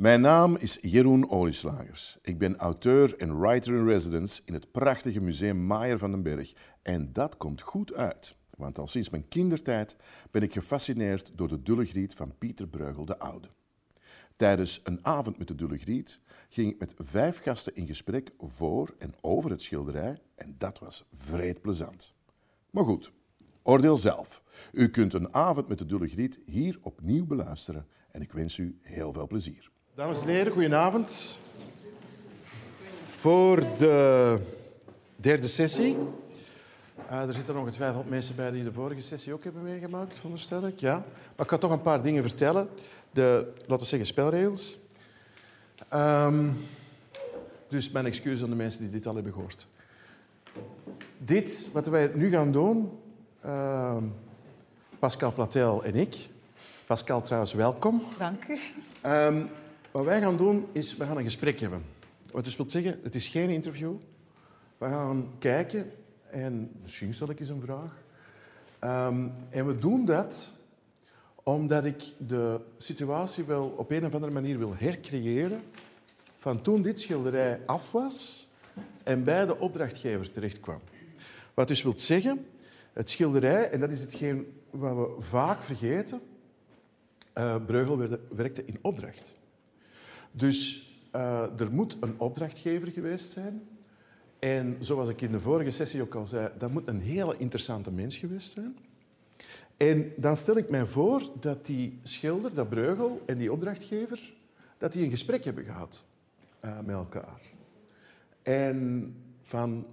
[0.00, 2.18] Mijn naam is Jeroen Olieslagers.
[2.22, 6.52] Ik ben auteur en writer in residence in het prachtige museum Maier van den Berg.
[6.82, 9.96] En dat komt goed uit, want al sinds mijn kindertijd
[10.30, 13.48] ben ik gefascineerd door de Dullegriet van Pieter Bruegel de Oude.
[14.36, 19.14] Tijdens een avond met de Dullegriet ging ik met vijf gasten in gesprek voor en
[19.20, 22.14] over het schilderij en dat was vreed plezant.
[22.70, 23.12] Maar goed,
[23.62, 24.42] oordeel zelf.
[24.72, 29.12] U kunt een avond met de Dullegriet hier opnieuw beluisteren en ik wens u heel
[29.12, 29.70] veel plezier.
[30.00, 31.38] Dames en heren, goedenavond.
[33.04, 34.38] Voor de
[35.16, 35.96] derde sessie.
[37.10, 40.80] Uh, er zitten ongetwijfeld mensen bij die de vorige sessie ook hebben meegemaakt, veronderstel ik.
[40.80, 40.94] Ja.
[41.36, 42.68] Maar ik ga toch een paar dingen vertellen.
[43.10, 44.76] De, laten we zeggen, spelregels.
[45.94, 46.56] Um,
[47.68, 49.66] dus mijn excuus aan de mensen die dit al hebben gehoord.
[51.18, 52.98] Dit, wat wij nu gaan doen,
[53.46, 53.96] uh,
[54.98, 56.16] Pascal Platel en ik.
[56.86, 58.02] Pascal trouwens, welkom.
[58.18, 58.58] Dank u.
[59.06, 59.50] Um,
[59.90, 61.84] wat wij gaan doen, is we gaan een gesprek hebben.
[62.30, 63.94] Wat dus wil zeggen, het is geen interview.
[64.78, 65.92] We gaan kijken
[66.30, 68.02] en misschien stel ik eens een vraag.
[68.84, 70.52] Um, en we doen dat
[71.42, 75.60] omdat ik de situatie wel op een of andere manier wil hercreëren
[76.38, 78.48] van toen dit schilderij af was
[79.02, 80.80] en bij de opdrachtgever terechtkwam.
[81.54, 82.46] Wat dus wil zeggen,
[82.92, 86.20] het schilderij, en dat is hetgeen wat we vaak vergeten,
[87.38, 89.38] uh, Breugel werkte in opdracht.
[90.32, 93.68] Dus uh, er moet een opdrachtgever geweest zijn.
[94.38, 97.90] En zoals ik in de vorige sessie ook al zei, dat moet een hele interessante
[97.90, 98.78] mens geweest zijn.
[99.76, 104.32] En dan stel ik mij voor dat die schilder, dat Breugel en die opdrachtgever,
[104.78, 106.04] dat die een gesprek hebben gehad
[106.64, 107.40] uh, met elkaar.
[108.42, 109.86] En van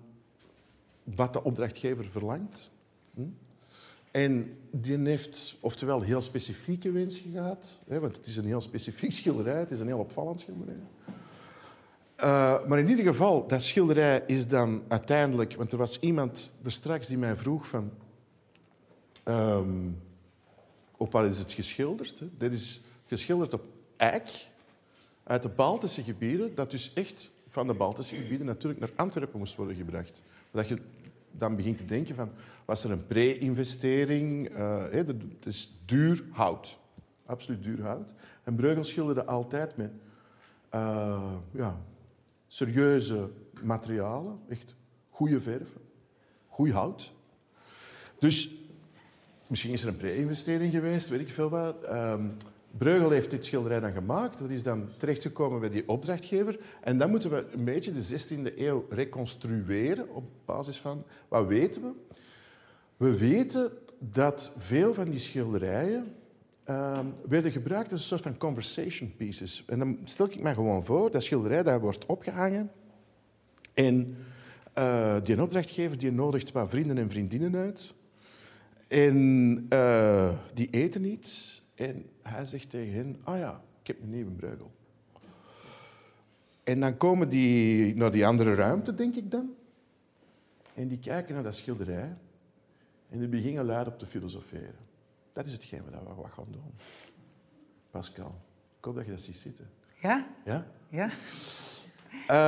[1.04, 2.72] wat de opdrachtgever verlangt.
[3.14, 3.22] Hm?
[4.18, 9.12] En die heeft oftewel heel specifieke wensen gehad, hè, want het is een heel specifiek
[9.20, 10.76] schilderij, het is een heel opvallend schilderij.
[12.20, 15.56] Uh, maar in ieder geval, dat schilderij is dan uiteindelijk...
[15.56, 17.92] Want er was iemand er straks die mij vroeg van...
[19.26, 20.02] Um,
[20.98, 22.24] op wat is het geschilderd?
[22.38, 23.66] Dit is geschilderd op
[23.98, 24.48] eik
[25.24, 29.56] uit de Baltische gebieden, dat dus echt van de Baltische gebieden natuurlijk naar Antwerpen moest
[29.56, 30.22] worden gebracht.
[30.52, 30.78] Dat je
[31.38, 32.30] dan begint te denken van,
[32.66, 34.58] was er een pre-investering?
[34.58, 36.80] Uh, het is duur hout.
[37.26, 38.14] Absoluut duur hout.
[38.44, 39.92] En Breugel schilderde altijd met
[40.76, 41.78] uh, ja,
[42.48, 43.30] serieuze
[43.62, 44.40] materialen.
[44.50, 44.76] Echt
[45.10, 45.82] goede verven.
[46.48, 47.12] Goed hout.
[48.20, 48.52] Dus
[49.48, 51.90] misschien is er een pre-investering geweest, weet ik veel wat.
[51.90, 52.38] Um,
[52.72, 54.40] Breugel heeft dit schilderij dan gemaakt.
[54.40, 56.60] Dat is dan terechtgekomen bij die opdrachtgever.
[56.82, 61.82] En dan moeten we een beetje de 16e eeuw reconstrueren op basis van wat weten
[61.82, 61.92] we.
[62.98, 66.16] We weten dat veel van die schilderijen
[66.70, 69.64] uh, werden gebruikt als een soort van conversation pieces.
[69.68, 72.72] En dan stel ik me gewoon voor, dat schilderij dat wordt opgehangen
[73.74, 74.18] en
[74.78, 77.94] uh, die opdrachtgever die nodigt wat vrienden en vriendinnen uit.
[78.88, 84.10] En uh, die eten iets en hij zegt tegen hen, ah ja, ik heb een
[84.10, 84.72] nieuwe breugel.
[86.64, 89.54] En dan komen die naar die andere ruimte, denk ik dan.
[90.74, 92.16] En die kijken naar dat schilderij.
[93.10, 94.86] En die beginnen luid op te filosoferen.
[95.34, 96.74] Dat is hetgeen wat we gaan doen.
[97.92, 98.36] Pascal,
[98.78, 99.70] ik hoop dat je dat ziet zitten.
[100.02, 100.28] Ja?
[100.46, 100.68] Ja?
[100.90, 101.10] Ja.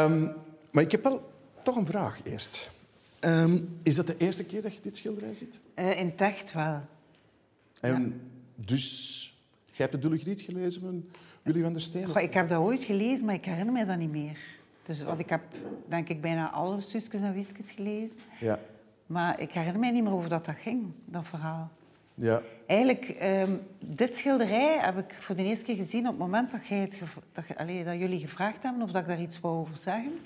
[0.05, 0.33] Um,
[0.71, 1.31] maar ik heb wel
[1.63, 2.71] toch een vraag eerst.
[3.19, 5.59] Um, is dat de eerste keer dat je dit schilderij ziet?
[5.75, 6.81] Uh, in het echt wel.
[7.81, 8.15] En ja.
[8.65, 9.19] Dus
[9.79, 11.03] Jij hebt de Doelegriet gelezen van
[11.41, 12.05] Willy van der Steen?
[12.05, 14.37] Goh, ik heb dat ooit gelezen, maar ik herinner me dat niet meer.
[14.85, 15.41] Dus, want ik heb,
[15.87, 18.17] denk ik, bijna alle Suskes en Wiskes gelezen.
[18.39, 18.59] Ja.
[19.05, 21.71] Maar ik herinner me niet meer over dat dat ging, dat verhaal.
[22.13, 22.41] Ja.
[22.65, 26.67] Eigenlijk, um, dit schilderij heb ik voor de eerste keer gezien op het moment dat,
[26.67, 26.99] jij het
[27.31, 27.43] dat,
[27.85, 30.19] dat jullie gevraagd hebben of dat ik daar iets wou over zeggen.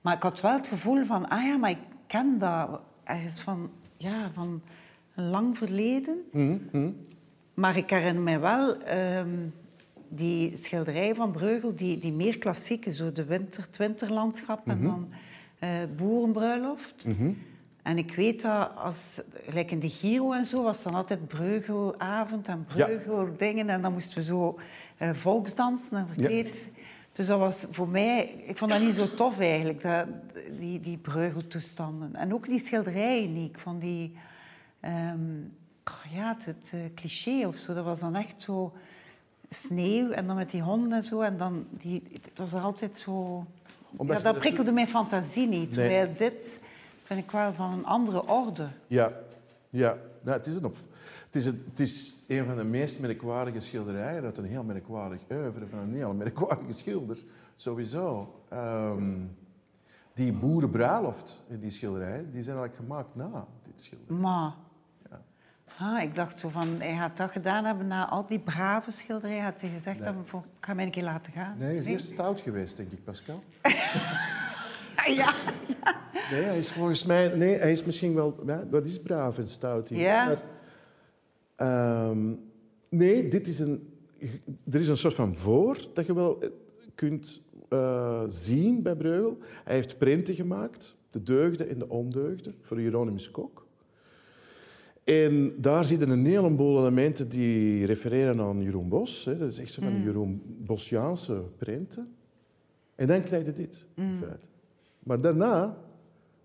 [0.00, 3.70] Maar ik had wel het gevoel van, ah ja, maar ik ken dat ergens van,
[3.96, 4.62] ja, van
[5.14, 6.18] een lang verleden.
[6.32, 7.06] Mm -hmm.
[7.58, 8.76] Maar ik herinner me wel
[9.18, 9.54] um,
[10.08, 14.82] die schilderij van Breugel, die, die meer klassieke, zo de winter, het winterlandschap mm -hmm.
[14.82, 15.08] en dan
[15.70, 17.06] uh, boerenbruiloft.
[17.06, 17.38] Mm -hmm.
[17.82, 22.48] En ik weet dat, als, gelijk in de Giro en zo, was dan altijd Breugelavond
[22.48, 23.66] en Breugel-dingen.
[23.66, 23.72] Ja.
[23.72, 24.58] En dan moesten we zo
[24.98, 26.68] uh, volksdansen en verkleed.
[26.70, 26.78] Ja.
[27.12, 28.42] Dus dat was voor mij...
[28.46, 30.06] Ik vond dat niet zo tof eigenlijk, dat,
[30.58, 32.14] die, die Breugeltoestanden.
[32.14, 33.50] En ook die schilderijen niet.
[33.50, 34.16] Ik vond die...
[35.12, 35.56] Um,
[36.12, 37.74] ja, het, het uh, cliché of zo.
[37.74, 38.72] Dat was dan echt zo
[39.50, 41.20] sneeuw en dan met die honden en zo.
[41.20, 43.46] En dan, die, het was altijd zo...
[44.06, 45.76] ja, dat prikkelde mijn fantasie niet.
[45.76, 45.88] Nee.
[45.88, 46.60] Terwijl dit
[47.02, 48.68] vind ik wel van een andere orde.
[48.86, 49.12] Ja,
[49.70, 49.96] ja.
[50.22, 50.76] Nou, het is een op...
[51.26, 55.20] Het is, het, het is een van de meest merkwaardige schilderijen uit een heel merkwaardig
[55.30, 57.18] oeuvre van een heel merkwaardige schilder.
[57.56, 58.34] Sowieso.
[58.48, 59.16] Ehm,
[60.14, 64.16] die boerenbruiloft in die schilderij, die zijn eigenlijk gemaakt na dit schilderij.
[64.16, 64.54] Maar...
[65.78, 69.42] Ah, ik dacht zo van, hij gaat dat gedaan hebben na al die brave schilderijen.
[69.42, 71.54] Had hij gezegd, dat ik ga mij een keer laten gaan.
[71.58, 73.42] Nee, hij is eerst stout geweest, denk ik, Pascal.
[75.06, 75.32] Ja,
[76.30, 77.36] Nee, hij is volgens mij...
[77.36, 78.42] Nee, hij is misschien wel...
[78.46, 79.98] Ja, dat is braaf en stout hier.
[79.98, 80.26] Ja.
[80.26, 80.42] Maar,
[81.56, 82.34] ehm,
[82.88, 83.92] nee, dit is een...
[84.70, 86.48] Er is een soort van voor dat je wel eh,
[86.94, 89.38] kunt eh, zien bij Breugel.
[89.64, 90.96] Hij heeft prenten gemaakt.
[91.08, 92.54] De deugden en de ondeugden.
[92.62, 93.66] Voor Hieronymus Kok.
[95.08, 99.24] En daar zitten een heleboel elementen die refereren aan Jeroen Bos.
[99.24, 99.38] Hè.
[99.38, 102.08] Dat is echt zo van die Jeroen Bosjaanse prenten.
[102.94, 103.86] En dan krijg je dit.
[103.94, 104.46] feite.
[104.98, 105.78] Maar daarna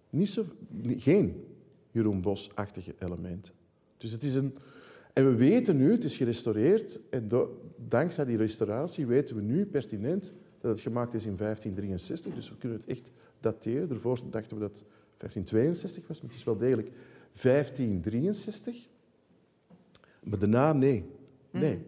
[0.09, 0.45] niet zo,
[0.97, 1.43] geen
[1.91, 3.53] Jeroen Bos-achtige elementen.
[3.97, 4.53] Dus het is een...
[5.13, 9.65] En we weten nu, het is gerestaureerd, en do- dankzij die restauratie weten we nu
[9.65, 12.33] pertinent dat het gemaakt is in 1563.
[12.33, 13.87] Dus we kunnen het echt dateren.
[13.87, 14.85] Daarvoor dachten we dat het
[15.17, 16.91] 1562 was, maar het is wel degelijk
[17.41, 18.87] 1563.
[20.23, 21.05] Maar daarna, nee.
[21.51, 21.85] Nee.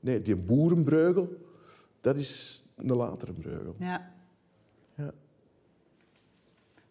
[0.00, 1.36] Nee, die boerenbreugel,
[2.00, 3.74] dat is een latere breugel.
[3.78, 4.14] ja.
[4.94, 5.12] Ja.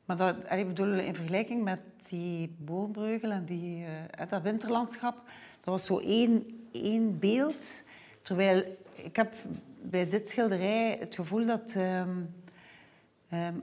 [0.06, 5.16] Maar dat, ik bedoel, in vergelijking met die Boerbreugel en die, eh, dat winterlandschap,
[5.62, 7.66] dat was zo één, één beeld.
[8.22, 9.34] Terwijl ik heb
[9.82, 11.72] bij dit schilderij het gevoel dat...
[11.76, 12.10] ehm,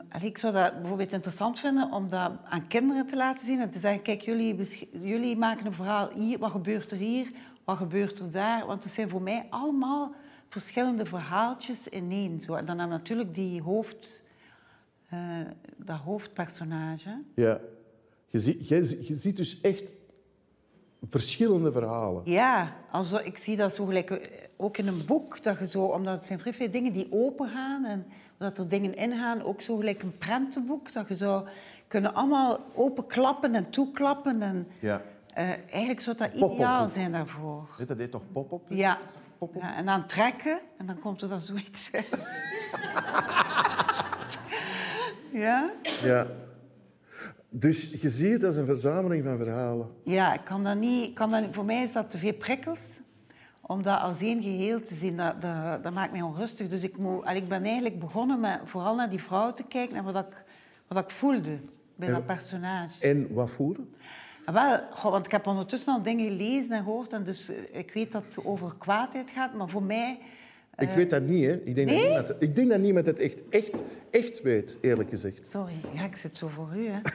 [0.09, 3.61] allee, ik zou dat bijvoorbeeld interessant vinden om dat aan kinderen te laten zien.
[3.61, 4.57] En te zeggen, kijk, jullie,
[5.03, 6.39] jullie maken een verhaal hier.
[6.39, 7.33] Wat gebeurt er hier?
[7.65, 8.67] Wat gebeurt er daar?
[8.67, 10.15] Want het zijn voor mij allemaal
[10.49, 12.41] verschillende verhaaltjes in één.
[12.41, 12.55] Zo.
[12.55, 14.23] En dan hebben we natuurlijk die hoofd
[15.09, 15.19] eh,
[15.77, 17.23] dat hoofdpersonage.
[17.35, 17.61] Ja.
[18.27, 19.93] Je, ziet, je ziet dus echt
[21.09, 22.23] verschillende verhalen.
[22.25, 24.19] Ja, also, ik zie dat zo gelijk eh,
[24.57, 27.49] ook in een boek, dat je zo, omdat het zijn vrij veel dingen die open
[27.49, 28.07] gaan en
[28.39, 31.49] dat er dingen in gaan, ook zo gelijk een prentenboek, dat je zou
[31.89, 34.43] kunnen allemaal openklappen en toeklappen.
[34.43, 35.03] En, Ja.
[35.35, 37.69] eh, eigenlijk zou dat ideaal zijn daarvoor.
[37.79, 38.61] Heet Dat heet toch pop-up?
[38.69, 38.99] Ja.
[39.39, 39.63] Pop-up?
[39.63, 39.77] ja.
[39.77, 42.07] En dan trekken en dan komt er dan zoiets uit.
[45.45, 45.71] ja?
[46.03, 46.27] Ja.
[47.55, 49.89] Dus je ziet, dat is een verzameling van verhalen.
[50.05, 53.01] Ja, ik kan dat niet, kan dat, niet- voor mij is dat te veel prikkels.
[53.61, 56.69] Om dat als één geheel te zien, dat, dat, dat maakt mij onrustig.
[56.69, 60.05] Dus ik, moet, ik ben eigenlijk begonnen met vooral naar die vrouw te kijken en
[60.05, 60.45] wat ik,
[60.89, 61.59] wat ik voelde
[61.97, 63.01] bij En- dat personage.
[63.01, 63.81] En wat voelde?
[64.45, 67.13] Ah, wel, goh, want ik heb ondertussen al dingen gelezen en gehoord.
[67.13, 70.19] En dus eh, ik weet dat het over kwaadheid gaat, maar voor mij...
[70.79, 71.53] Ik weet dat niet, hè.
[71.53, 72.07] Ik denk, dat nee?
[72.07, 75.51] niemand, ik denk dat niemand het echt, echt, echt weet, eerlijk gezegd.
[75.51, 76.87] Sorry, ja, ik zit zo voor u.
[76.87, 77.01] Hè.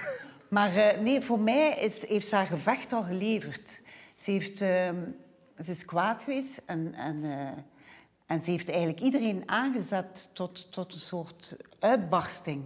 [0.47, 3.81] Maar eh, nee, voor mij is, heeft ze haar gevecht al geleverd.
[4.15, 4.95] Ze, heeft, ehm,
[5.63, 7.47] ze is kwaad geweest en, en, eh,
[8.25, 12.63] en ze heeft eigenlijk iedereen aangezet tot, tot een soort uitbarsting.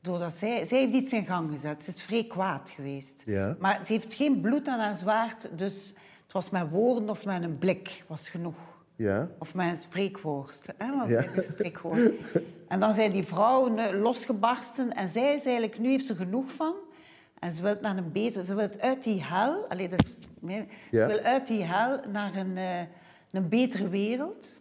[0.00, 1.84] Doordat zij, zij heeft iets in gang gezet.
[1.84, 3.22] Ze is vrij kwaad geweest.
[3.26, 3.56] Ja.
[3.58, 7.42] Maar ze heeft geen bloed aan haar zwaard, dus het was met woorden of met
[7.42, 8.79] een blik was genoeg.
[9.00, 9.30] Ja.
[9.38, 10.62] Of met een spreekwoord.
[10.78, 10.96] Hè?
[10.96, 11.24] Want Ja.
[11.36, 12.12] een spreekwoord.
[12.68, 14.92] En dan zijn die vrouwen eh, losgebarsten.
[14.92, 16.74] En zij is eigenlijk, nu heeft ze genoeg van.
[17.38, 18.44] En ze wil naar een beter...
[18.44, 19.68] Ze wil uit die hel...
[19.68, 20.04] Dat,
[20.40, 20.64] Ja.
[20.90, 22.80] Ze wil uit die hel naar een, eh,
[23.30, 24.60] een betere wereld.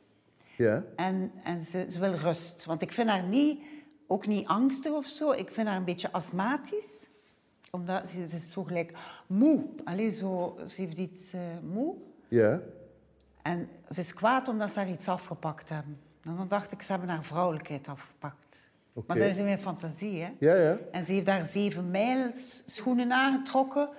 [0.57, 0.83] Ja.
[0.95, 2.65] En, en ze, ze wil rust.
[2.65, 3.59] Want ik vind haar niet,
[4.07, 5.31] ook niet angstig of zo.
[5.31, 7.07] Ik vind haar een beetje astmatisch.
[7.71, 8.93] Omdat ze, ze is zo gelijk
[9.27, 9.65] moe.
[9.83, 11.39] Allee, zo, ze heeft iets eh,
[11.73, 11.95] moe.
[12.27, 12.59] Ja.
[13.41, 15.99] En ze is kwaad omdat ze haar iets afgepakt hebben.
[16.23, 18.47] En dan dacht ik, ze hebben haar vrouwelijkheid afgepakt.
[19.07, 20.29] Maar dat is in mijn fantasie, hè.
[20.39, 20.77] Ja, ja.
[20.91, 22.31] En ze heeft daar zeven mijl
[22.65, 23.89] schoenen aangetrokken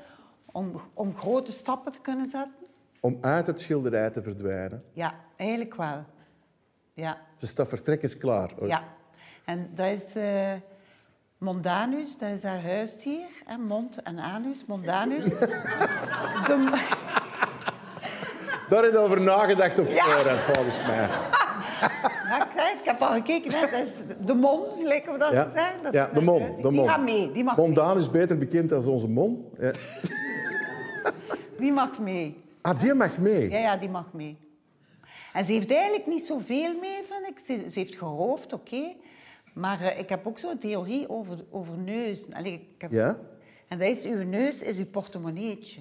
[0.52, 2.54] om, om grote stappen te kunnen zetten.
[3.00, 4.82] Om uit het schilderij te verdwijnen.
[4.92, 6.04] Ja, eigenlijk wel.
[6.94, 8.50] Ja, Ze staat vertrek is klaar.
[8.66, 8.84] ja.
[9.44, 10.52] En dat is eh,
[11.38, 13.26] Mondanus, dat is haar huisdier.
[13.44, 13.56] Hè?
[13.58, 15.24] Mond en anus, Mondanus.
[16.46, 16.86] De,
[18.70, 21.08] Daar heb je over nagedacht op voorhand, volgens mij.
[22.30, 23.52] Ja, kijk, ik heb al gekeken.
[23.52, 23.60] Hè.
[23.60, 23.90] Dat is
[24.26, 25.82] de mon, gelijk of dat Ja, ze zeggen.
[25.82, 26.62] Dat ja de huisdier.
[26.62, 27.32] De Die gaat mee.
[27.32, 29.50] Die mag, Mondaan is beter bekend als onze mon.
[29.60, 29.72] Ja.
[31.58, 32.44] die mag mee.
[32.60, 33.50] Ah, die mag mee.
[33.50, 34.38] Ja, ja, die mag mee.
[35.32, 37.38] En ze heeft eigenlijk niet zoveel mee, vind ik.
[37.44, 38.82] Ze, ze heeft geroofd, oké.
[39.54, 42.34] Maar eh, ik heb ook zo'n theorie over, over neuzen.
[42.34, 42.92] Allee, ik heb...
[42.92, 43.18] Ja?
[43.68, 45.80] En dat is, uw neus is uw portemonneetje.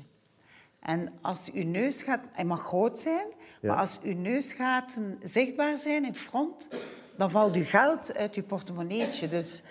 [0.81, 2.21] En als uw neus gaat...
[2.31, 3.27] Hij mag groot zijn,
[3.61, 3.67] Ja.
[3.69, 6.69] maar als uw neusgaten zichtbaar zijn in front,
[7.17, 9.27] dan valt uw geld uit uw portemonneetje.
[9.27, 9.63] Dus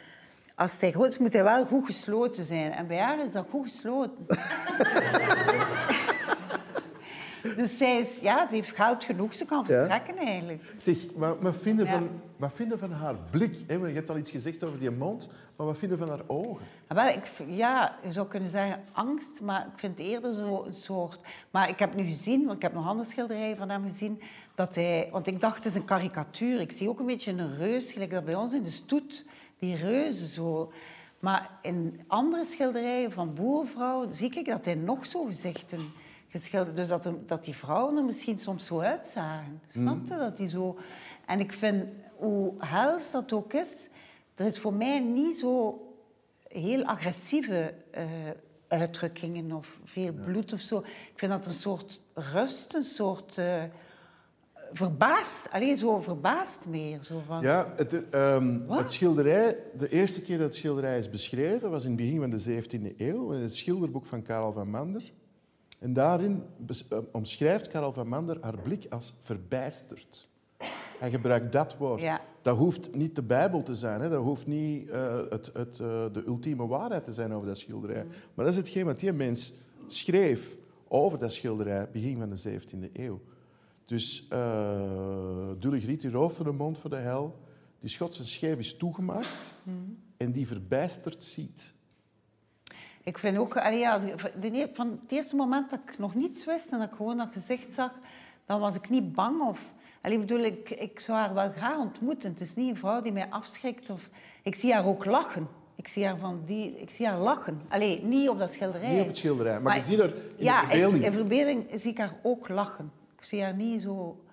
[0.54, 2.72] als hij groot is, moet hij wel goed gesloten zijn.
[2.72, 4.26] En bij haar is dat goed gesloten.
[7.56, 10.62] Dus zij is, ja, ze heeft geld genoeg, ze kan vertrekken eigenlijk.
[10.76, 11.92] Zeg, wat, wat, vinden Ja.
[11.92, 13.56] van, wat vinden van haar blik?
[13.66, 13.74] Hè?
[13.74, 16.66] Je hebt al iets gezegd over die mond, maar wat vinden van haar ogen?
[16.86, 20.74] Ah, Wel, ik, ja, je zou kunnen zeggen angst, maar ik vind eerder zo een
[20.74, 21.20] soort...
[21.50, 24.20] Maar ik heb nu gezien, want ik heb nog andere schilderijen van hem gezien,
[24.54, 25.08] dat hij...
[25.12, 26.60] Want ik dacht, het is een karikatuur.
[26.60, 29.26] Ik zie ook een beetje een reus, gelijk dat bij ons in de stoet,
[29.58, 30.72] die reuzen zo.
[31.18, 35.80] Maar in andere schilderijen van boervrouw zie ik dat hij nog zo gezichten
[36.28, 36.76] geschilderd...
[36.76, 39.60] Dus dat, er- dat die vrouwen er misschien soms zo uitzagen.
[39.66, 40.16] Snap je?
[40.16, 40.78] Dat die zo...
[41.26, 41.84] En ik vind,
[42.16, 43.88] hoe hels dat ook is,
[44.34, 45.82] er is voor mij niet zo
[46.48, 48.04] heel agressieve eh,
[48.68, 50.78] uitdrukkingen of veel bloed of zo.
[50.78, 53.62] Ik vind dat een soort rust, een soort eh,
[54.72, 57.02] verbaasd, alleen zo verbaasd meer.
[57.02, 61.70] Zo van, Ja, het, ehm, het schilderij, de eerste keer dat het schilderij is beschreven,
[61.70, 65.12] was in het begin van de 17e eeuw, in het schilderboek van Karel van Mander.
[65.78, 66.42] En daarin
[66.88, 70.28] eh, omschrijft Karel van Mander haar blik als verbijsterd.
[70.98, 72.00] Hij gebruikt dat woord.
[72.00, 72.20] Ja.
[72.42, 74.08] Dat hoeft niet de Bijbel te zijn, hè.
[74.08, 78.04] dat hoeft niet eh, het, het, eh, de ultieme waarheid te zijn over dat schilderij.
[78.34, 79.52] Maar dat is hetgeen wat die mens
[79.86, 80.56] schreef
[80.88, 83.20] over dat schilderij, begin van de 17e eeuw.
[83.84, 87.38] Dus uh, Dulle Griet, die roof voor de mond voor de hel,
[87.80, 89.56] die schot zijn scheef is toegemaakt
[90.16, 91.74] en die verbijsterd ziet.
[93.08, 94.00] Ik vind ook, allee, ja,
[94.72, 97.74] van het eerste moment dat ik nog niets wist en dat ik gewoon dat gezicht
[97.74, 97.94] zag,
[98.46, 99.40] dan was ik niet bang.
[99.42, 99.72] Of,
[100.02, 102.30] allee, ik bedoel, ik, ik zou haar wel graag ontmoeten.
[102.30, 103.90] Het is niet een vrouw die mij afschrikt.
[103.90, 104.08] Of,
[104.42, 105.48] ik zie haar ook lachen.
[105.76, 107.60] Ik zie haar, van die, ik zie haar lachen.
[107.68, 108.90] Allee, niet op dat schilderij.
[108.90, 110.94] Niet op het schilderij, maar je ziet haar in de verbeelding.
[111.04, 112.92] In, in verbeelding zie ik haar ook lachen.
[113.18, 114.24] Ik zie haar niet zo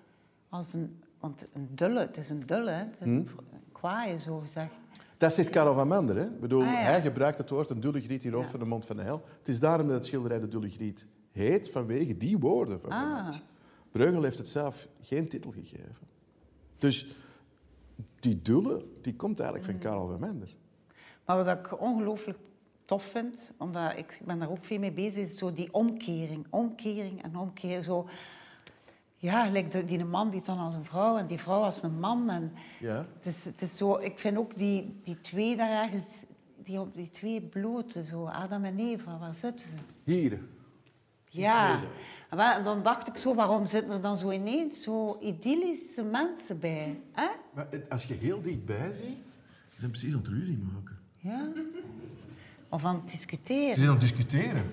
[0.48, 1.02] als een...
[1.20, 2.76] Want een dulle, het is een dulle, hè.
[2.84, 3.14] Het is Hm?
[3.14, 3.28] een
[3.72, 4.74] kwaaie, zo gezegd.
[5.18, 6.16] Dat zegt Karel van Mander.
[6.16, 6.24] Hè?
[6.24, 6.74] Ik bedoel, Ah, ja.
[6.78, 8.42] Hij gebruikt het woord een Dulle Griet, Ja.
[8.42, 9.22] voor de mond van de hel.
[9.38, 13.34] Het is daarom dat het schilderij de Dulle Griet heet, vanwege die woorden van Ah.
[13.90, 16.06] Breugel heeft het zelf geen titel gegeven.
[16.78, 17.06] Dus
[18.20, 20.56] die Dulle, die komt eigenlijk van Karel van Mander.
[21.24, 22.38] Maar wat ik ongelooflijk
[22.84, 26.46] tof vind, omdat ik, ik ben daar ook veel mee bezig, is zo die omkering.
[26.50, 27.84] Omkering en omkering.
[27.84, 28.08] Zo,
[29.18, 31.98] ja, gelijk de- die man die dan als een vrouw en die vrouw als een
[31.98, 32.30] man.
[32.30, 33.06] En Ja?
[33.16, 36.04] het, is, het is zo, ik vind ook die, die twee daar ergens,
[36.64, 39.74] die, die twee blote, zo, Adam en Eva, waar zitten ze?
[40.04, 40.38] Hier.
[41.28, 41.80] Ja.
[42.30, 46.58] En wel- dan dacht ik zo, waarom zitten er dan zo ineens zo idyllische mensen
[46.58, 47.00] bij?
[47.12, 47.26] Hè?
[47.54, 49.16] Maar als je heel dichtbij ziet,
[49.68, 50.98] ze zijn precies aan het ruzie maken.
[51.18, 51.48] Ja?
[52.68, 53.76] Of aan het Ze discussiëren.
[53.76, 54.70] zijn aan het discussiëren.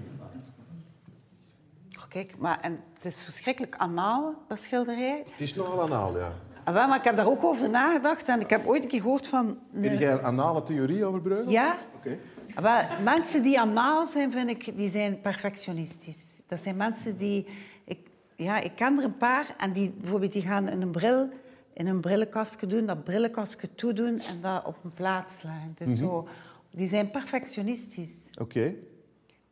[2.14, 5.24] Kijk, maar en het is verschrikkelijk anaal, dat schilderij.
[5.32, 6.34] Het is nogal anaal, ja.
[6.74, 9.28] Wel, maar ik heb daar ook over nagedacht en ik heb ooit een keer gehoord
[9.28, 9.58] van...
[9.74, 11.50] een- Heb jij een anale theorie over?
[11.50, 11.76] Ja?
[11.96, 12.18] Oké.
[12.56, 16.42] En wel, mensen die anaal zijn, vind ik, die zijn perfectionistisch.
[16.48, 17.48] Dat zijn mensen die...
[17.86, 18.00] Ik,
[18.36, 21.30] ja, ik ken er een paar en die, bijvoorbeeld, die gaan in een bril
[21.74, 25.76] in een brillenkastje doen, dat brillenkastje toedoen en dat op een plaats slaan.
[25.78, 26.28] Dus zo,
[26.72, 28.16] die zijn perfectionistisch.
[28.42, 28.74] Oké.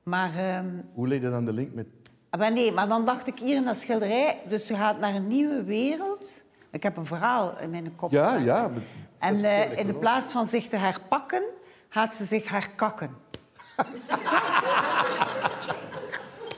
[0.04, 0.36] Maar...
[0.38, 1.86] ehm, Hoe leg je dan de link met...
[2.32, 5.16] Ah, Maar nee, maar dan dacht ik hier in dat schilderij, dus ze gaat naar
[5.16, 6.32] een nieuwe wereld.
[6.72, 8.12] Ik heb een verhaal in mijn kop.
[8.12, 8.72] Ja, ja.
[9.20, 11.44] En eh, in de plaats van zich te herpakken,
[11.90, 13.10] gaat ze zich herkakken.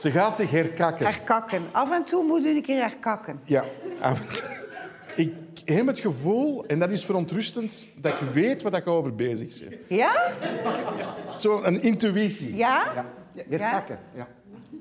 [0.00, 1.06] Ze gaat zich herkakken.
[1.06, 1.62] Herkakken.
[1.72, 3.40] Af en toe moet u een keer herkakken.
[3.44, 3.64] Ja.
[4.00, 4.46] af en toe.
[5.14, 5.32] Ik
[5.64, 9.68] heb het gevoel, en dat is verontrustend, dat je weet waar dat je over bezig
[9.68, 9.80] bent.
[9.88, 10.32] Ja?
[11.36, 12.56] Zo een intuïtie.
[12.56, 12.84] Ja?
[13.32, 13.44] Ja.
[13.48, 13.98] Herkakken.
[14.14, 14.26] Ja.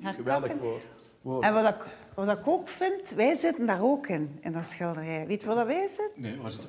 [0.04, 0.82] Geweldig woord.
[1.22, 1.44] woord.
[1.46, 5.28] En wat ik, wat ik ook vind, wij zitten daar ook in, in dat schilderij.
[5.28, 6.12] Weet je waar dat wij zitten?
[6.22, 6.68] Nee, waar is het?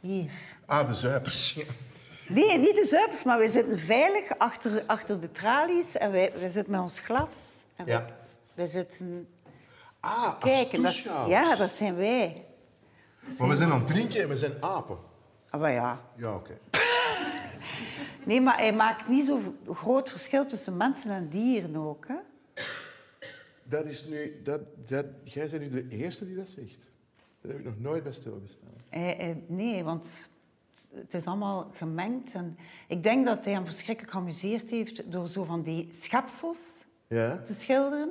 [0.00, 0.30] Hier.
[0.66, 1.54] Ah, de zuipers.
[1.54, 1.64] Ja.
[2.28, 6.48] Nee, niet de zuipers, maar wij zitten veilig achter, achter de tralies en wij, wij
[6.48, 7.32] zitten met ons glas.
[7.76, 8.06] En Ja.
[8.54, 9.28] wij zitten
[10.00, 10.82] Ah, als kijken.
[10.82, 12.44] Dat, ja, dat zijn wij.
[13.38, 14.96] Maar we zijn aan het drinken en we zijn apen.
[15.50, 16.00] Ah, maar ja.
[16.16, 16.58] Ja, oké.
[18.24, 22.06] Nee, maar hij maakt niet zo'n groot verschil tussen mensen en dieren ook.
[22.08, 22.16] Hè?
[23.64, 24.40] Dat is nu...
[24.44, 26.78] Dat, dat, jij bent nu de eerste die dat zegt.
[27.40, 28.70] Daar heb ik nog nooit bij stilgestaan.
[28.88, 30.28] Hij- hij- nee, want
[30.94, 32.32] het is allemaal gemengd.
[32.32, 32.56] En
[32.88, 37.42] ik denk dat hij hem verschrikkelijk geamuseerd heeft door zo van die schepsels Ja?
[37.42, 38.10] te schilderen.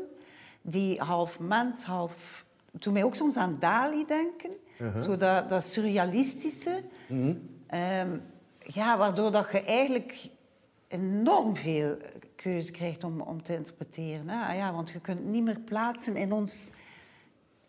[0.61, 2.45] Die half mens, half...
[2.71, 4.51] Doet mij ook soms aan Dali denken.
[5.03, 6.83] Zo dat, dat surrealistische.
[7.67, 8.17] Ehm,
[8.65, 10.29] ja, waardoor dat je eigenlijk
[10.87, 11.97] enorm veel
[12.35, 14.29] keuze krijgt om, om te interpreteren.
[14.29, 14.47] Hè?
[14.51, 16.69] Ah Ja, want je kunt niet meer plaatsen in ons...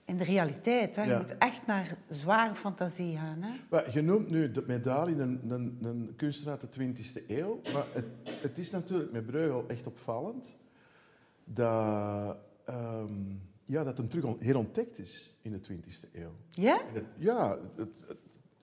[0.04, 0.96] In de realiteit.
[0.96, 1.02] Hè?
[1.02, 1.18] Je Ja.
[1.18, 3.42] moet echt naar zware fantasie gaan.
[3.42, 3.50] Hè?
[3.70, 6.92] Maar je noemt nu de- met Dali een, een, een kunstenaar uit de
[7.24, 7.60] 20e eeuw.
[7.72, 8.04] Maar het,
[8.42, 10.56] het is natuurlijk met Breugel echt opvallend
[11.44, 13.12] dat ehm,
[13.64, 16.32] ja, dat hem terug on- herontdekt is in de 20e eeuw.
[16.50, 16.80] Ja?
[16.92, 18.04] Het- ja, het,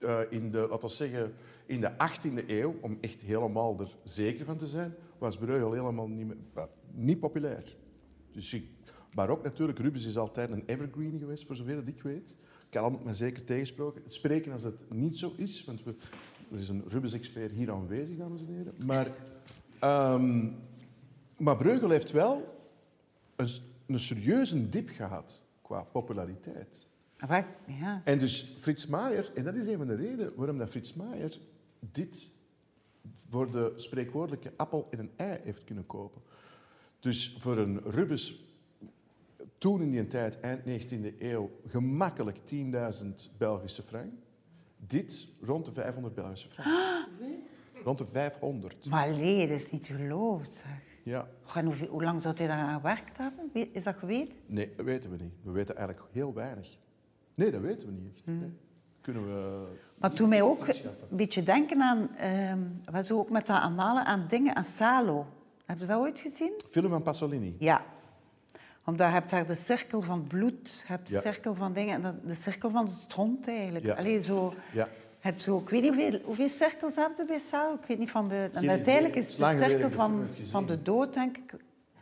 [0.03, 1.33] eh, in de, laten zeggen,
[1.65, 6.07] in de 18e eeuw, om echt helemaal er zeker van te zijn, was Breugel helemaal
[6.07, 6.33] niet,
[6.91, 7.75] niet populair.
[8.31, 8.65] Dus ik,
[9.13, 12.35] barok natuurlijk, Rubens is altijd een evergreen geweest, voor zover dat ik weet.
[12.69, 14.01] Kan moet mij zeker tegensproken.
[14.07, 15.95] Spreken als het niet zo is, want we,
[16.51, 18.73] er is een Rubens-expert hier aanwezig, dames en heren.
[18.85, 19.07] Maar,
[19.79, 20.47] ehm,
[21.37, 22.57] maar Breugel heeft wel
[23.35, 23.49] een,
[23.85, 26.87] een serieuze dip gehad qua populariteit.
[27.27, 27.45] Wat?
[27.67, 28.01] Ja.
[28.03, 31.39] En dus Frits Maier, en dat is een van de redenen waarom dat Frits Maier
[31.79, 32.31] dit
[33.29, 36.21] voor de spreekwoordelijke appel in een ei heeft kunnen kopen.
[36.99, 38.45] Dus voor een Rubens,
[39.57, 44.13] toen in die tijd, eind 19e eeuw, gemakkelijk 10.000 Belgische frank.
[44.77, 46.67] Dit rond de 500 Belgische frank.
[47.83, 48.85] Rond de 500.
[48.85, 50.53] Maar nee, dat is niet geloofd.
[50.53, 50.81] Zeg.
[51.03, 51.27] Ja.
[51.55, 53.73] En hoe, hoe lang zou hij daar aan gewerkt hebben?
[53.73, 54.35] Is dat geweten?
[54.45, 55.33] Nee, dat weten we niet.
[55.41, 56.77] We weten eigenlijk heel weinig.
[57.35, 58.25] Nee, dat weten we niet echt.
[58.25, 58.53] Nee.
[59.01, 59.65] Kunnen we...
[59.97, 60.75] Maar toen mij ook een
[61.09, 62.59] beetje denken aan, ehm
[62.91, 65.25] wat zo ook met dat analen aan dingen, aan Salo.
[65.65, 66.53] Heb je dat ooit gezien?
[66.71, 67.55] Film van Pasolini.
[67.59, 67.85] Ja.
[68.85, 71.21] Omdat je hebt daar de cirkel van bloed, je hebt de Ja.
[71.21, 73.85] cirkel van dingen, en de cirkel van de stront eigenlijk.
[73.85, 73.93] Ja.
[73.95, 74.87] Allee, zo, Ja.
[75.19, 77.73] het zo, ik weet niet hoeveel, hoeveel cirkels heb je bij Salo.
[77.73, 81.37] Ik weet niet van de, en uiteindelijk is de cirkel van, van de dood, denk
[81.37, 81.55] ik,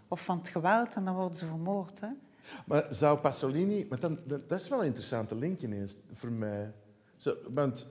[0.08, 2.00] of van het geweld, en dan worden ze vermoord.
[2.00, 2.08] Hè?
[2.66, 3.86] Maar zou Pasolini...
[3.90, 6.72] Maar dan, dat, dat is wel een interessante link ineens voor mij.
[7.16, 7.88] Zo, want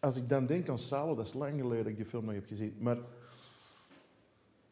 [0.00, 2.34] als ik dan denk aan Salo, dat is lang geleden dat ik die film nog
[2.34, 2.76] heb gezien.
[2.78, 2.96] Maar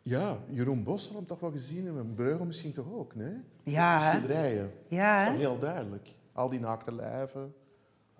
[0.02, 2.02] ja, Jeroen Bos zal hem toch wel gezien hebben.
[2.08, 3.34] En Breugel misschien toch ook, nee?
[3.62, 4.72] Ja, De schilderijen.
[4.88, 5.34] Ja, Dat hè?
[5.34, 6.08] is heel duidelijk.
[6.32, 7.54] Al die naakte lijven.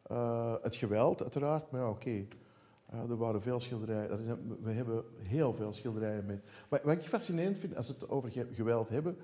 [0.03, 1.71] eh, het geweld, uiteraard.
[1.71, 2.27] Maar ja, oké.
[2.87, 4.11] Eh, er waren veel schilderijen.
[4.11, 6.41] Er zijn, we hebben heel veel schilderijen mee.
[6.69, 9.17] Wat, wat ik fascinerend vind, als we het over ge- geweld hebben...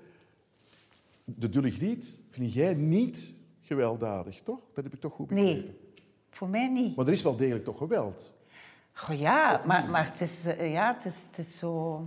[1.35, 4.59] De Dulle Griet vind jij niet gewelddadig, toch?
[4.73, 5.63] Dat heb ik toch goed begrepen.
[5.63, 5.77] Nee,
[6.29, 6.95] voor mij niet.
[6.95, 8.33] Maar er is wel degelijk toch geweld.
[8.93, 12.01] Goh, ja, maar, maar het, is, eh, ja, het, is, het is zo...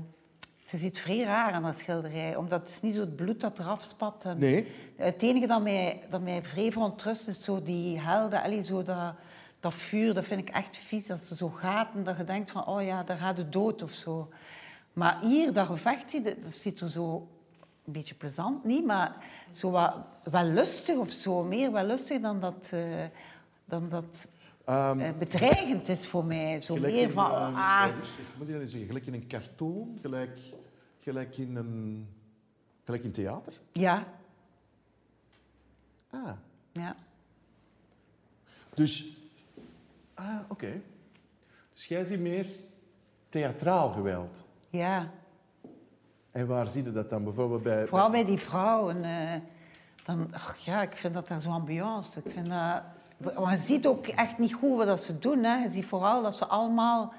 [0.63, 2.37] Het is iets vrij raar aan dat schilderij.
[2.37, 4.25] Omdat het is niet zo het bloed dat eraf spat.
[4.25, 4.67] En Nee.
[4.97, 8.43] Het enige dat mij, dat mij vrij verontrust is zo die helden.
[8.43, 9.15] Allee, zo dat,
[9.61, 11.07] dat vuur, dat vind ik echt vies.
[11.07, 12.67] Dat ze zo gaten, dat je denkt van...
[12.67, 14.29] Oh ja, daar gaat de dood of zo.
[14.93, 17.29] Maar hier, dat gevecht, dat ziet er zo...
[17.91, 18.85] Een beetje plezant, niet?
[18.87, 19.17] Maar
[19.53, 19.95] zo wat,
[20.31, 21.45] wel lustig of zo.
[21.45, 22.69] Meer wel lustig dan dat...
[22.73, 23.05] eh,
[23.65, 24.27] dan dat
[24.65, 26.61] Ehm, eh, bedreigend is voor mij.
[26.61, 28.89] Zo meer in, van, ehm, ah, rustig, moet je dat eens zeggen?
[28.89, 30.39] Gelijk in een cartoon, gelijk,
[30.99, 32.09] gelijk, in een,
[32.85, 33.53] gelijk in theater.
[33.73, 34.05] ja,
[36.11, 36.33] Ah,
[36.73, 36.95] ja.
[38.75, 39.17] dus...
[40.15, 40.81] Ah, oké.
[41.75, 42.47] Dus jij ziet meer
[43.29, 44.45] theatraal geweld.
[44.71, 45.11] Ja,
[46.31, 47.87] En waar zie je dat dan bijvoorbeeld bij...
[47.87, 49.05] vooral bij die vrouwen.
[49.05, 49.35] eh,
[50.05, 52.21] dan, ach ja, ik vind dat daar zo ambiance.
[52.25, 52.83] Ik vind dat,
[53.39, 55.43] maar je ziet ook echt niet goed wat dat ze doen.
[55.45, 55.63] Hè.
[55.65, 57.13] Je ziet vooral dat ze allemaal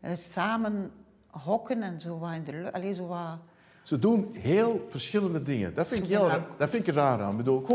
[0.00, 0.90] eh, samen
[1.30, 2.72] hokken en zo wat in de lucht.
[2.72, 3.38] Allee, zo wat
[3.82, 5.74] Ze doen heel verschillende dingen.
[5.74, 7.30] Dat vind ik, heel, ra- dat vind ik raar aan.
[7.30, 7.66] Ik bedoel,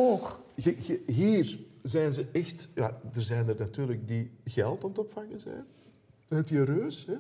[0.55, 2.69] je- je- hier zijn ze echt...
[2.75, 5.65] Ja, er zijn er natuurlijk die geld aan het opvangen zijn.
[6.29, 7.05] Uit die reus.
[7.05, 7.13] Hè.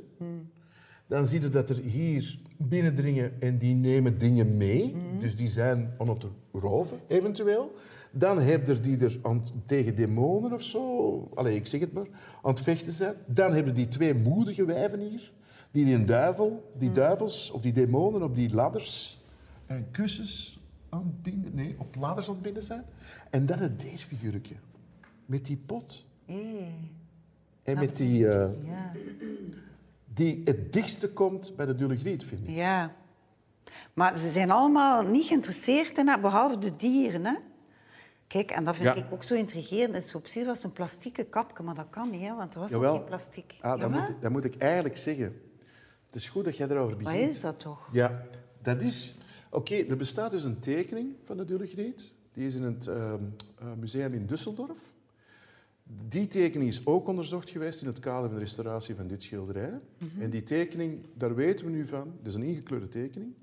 [1.11, 4.95] Dan zie je dat er hier binnendringen en die nemen dingen mee.
[5.19, 7.73] Dus die zijn aan het roven, eventueel.
[8.11, 12.07] Dan heb je die er aan, tegen demonen of zo, allee, ik zeg het maar,
[12.41, 13.15] aan het vechten zijn.
[13.25, 15.31] Dan hebben die twee moedige wijven hier,
[15.71, 19.19] die die een duivel, die duivels of die demonen op die ladders
[19.65, 22.83] en kussens aan het binden, nee, op ladders aan het binden zijn.
[23.29, 24.55] En dan het deze figuurtje,
[25.25, 26.73] met die pot Hey.
[27.63, 28.91] en met die, eh, Ja.
[30.13, 32.55] Die het dichtste komt bij de Dulle Griet, vind ik.
[32.55, 32.95] ja.
[33.93, 37.25] Maar ze zijn allemaal niet geïnteresseerd in dat, behalve de dieren.
[37.25, 37.33] Hè?
[38.27, 39.05] Kijk, en dat vind Ja.
[39.05, 39.95] ik ook zo intrigerend.
[39.95, 42.59] Het is zo precies als een plastieke kapje, maar dat kan niet, hè, want er
[42.59, 42.91] was Jawel.
[42.91, 43.55] ook geen plastic.
[43.61, 43.99] Ah, Jawel?
[44.01, 45.41] moet, dan moet ik eigenlijk zeggen.
[46.05, 47.29] Het is goed dat jij erover Wat begint.
[47.29, 47.89] is dat toch?
[47.91, 48.25] Ja,
[48.61, 49.15] dat is...
[49.49, 52.13] Oké, er bestaat dus een tekening van de Dulle Griet.
[52.33, 53.19] Die is in het ehm,
[53.59, 54.79] eh, museum in Düsseldorf.
[56.07, 59.79] Die tekening is ook onderzocht geweest in het kader van de restauratie van dit schilderij.
[60.19, 63.33] En die tekening, daar weten we nu van, dat is een ingekleurde tekening,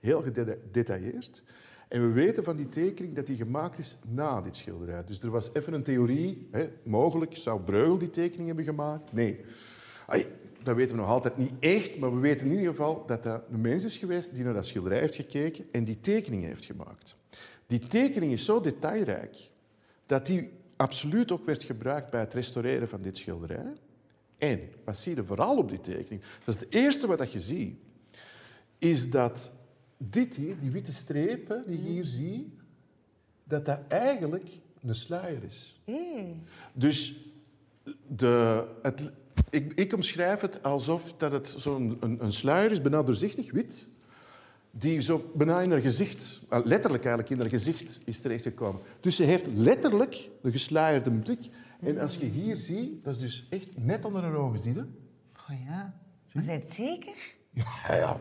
[0.00, 1.42] heel gedetailleerd.
[1.88, 5.04] En we weten van die tekening dat die gemaakt is na dit schilderij.
[5.04, 9.12] Dus er was even een theorie, hè, mogelijk zou Breugel die tekening hebben gemaakt.
[9.12, 9.40] Nee.
[10.06, 10.26] Ai,
[10.62, 13.42] dat weten we nog altijd niet echt, maar we weten in ieder geval dat dat
[13.50, 17.16] een mens is geweest die naar dat schilderij heeft gekeken en die tekening heeft gemaakt.
[17.66, 19.50] Die tekening is zo detailrijk
[20.06, 23.72] dat die absoluut ook werd gebruikt bij het restaureren van dit schilderij.
[24.38, 26.22] En wat zie je vooral op die tekening?
[26.44, 27.78] Dat is het eerste wat je ziet,
[28.78, 29.52] is dat
[29.96, 32.48] dit hier, die witte strepen die je hier ziet,
[33.44, 34.48] dat dat eigenlijk
[34.82, 35.80] een sluier is.
[35.84, 36.36] Hé.
[36.72, 37.14] Dus
[38.06, 39.12] de, het,
[39.50, 43.88] ik, ik omschrijf het alsof dat het zo'n een, een sluier is, bijna doorzichtig, wit,
[44.78, 48.80] die zo bijna in haar gezicht, eh, letterlijk eigenlijk in haar gezicht is terechtgekomen.
[49.00, 51.48] Dus ze heeft letterlijk een gesluierde blik.
[51.80, 54.84] En als je hier ziet, dat is dus echt net onder haar ogen, zie je?
[55.32, 55.94] Goh ja.
[56.32, 57.14] Maar zijn het zeker?
[57.50, 58.20] Ja, ja.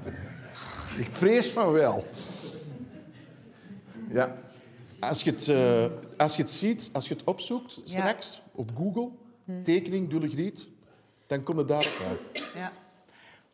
[0.98, 2.06] Ik vrees van wel.
[4.10, 4.38] Ja.
[5.00, 5.86] Als je het, eh,
[6.18, 9.10] als je het ziet, als je het opzoekt straks op Google,
[9.64, 10.70] tekening Dulle Griet,
[11.28, 12.44] dan komt het daarop uit.
[12.56, 12.72] Ja.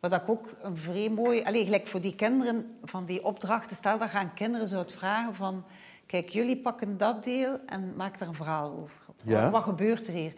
[0.02, 1.42] Wat ik ook een vrij mooi...
[1.42, 3.76] Allee, gelijk voor die kinderen van die opdrachten...
[3.76, 5.64] Stel dat gaan kinderen zo het vragen van...
[6.06, 9.04] Kijk, jullie pakken dat deel en maak er een verhaal over.
[9.22, 9.42] Ja.
[9.42, 10.32] Wat, wat gebeurt er hier?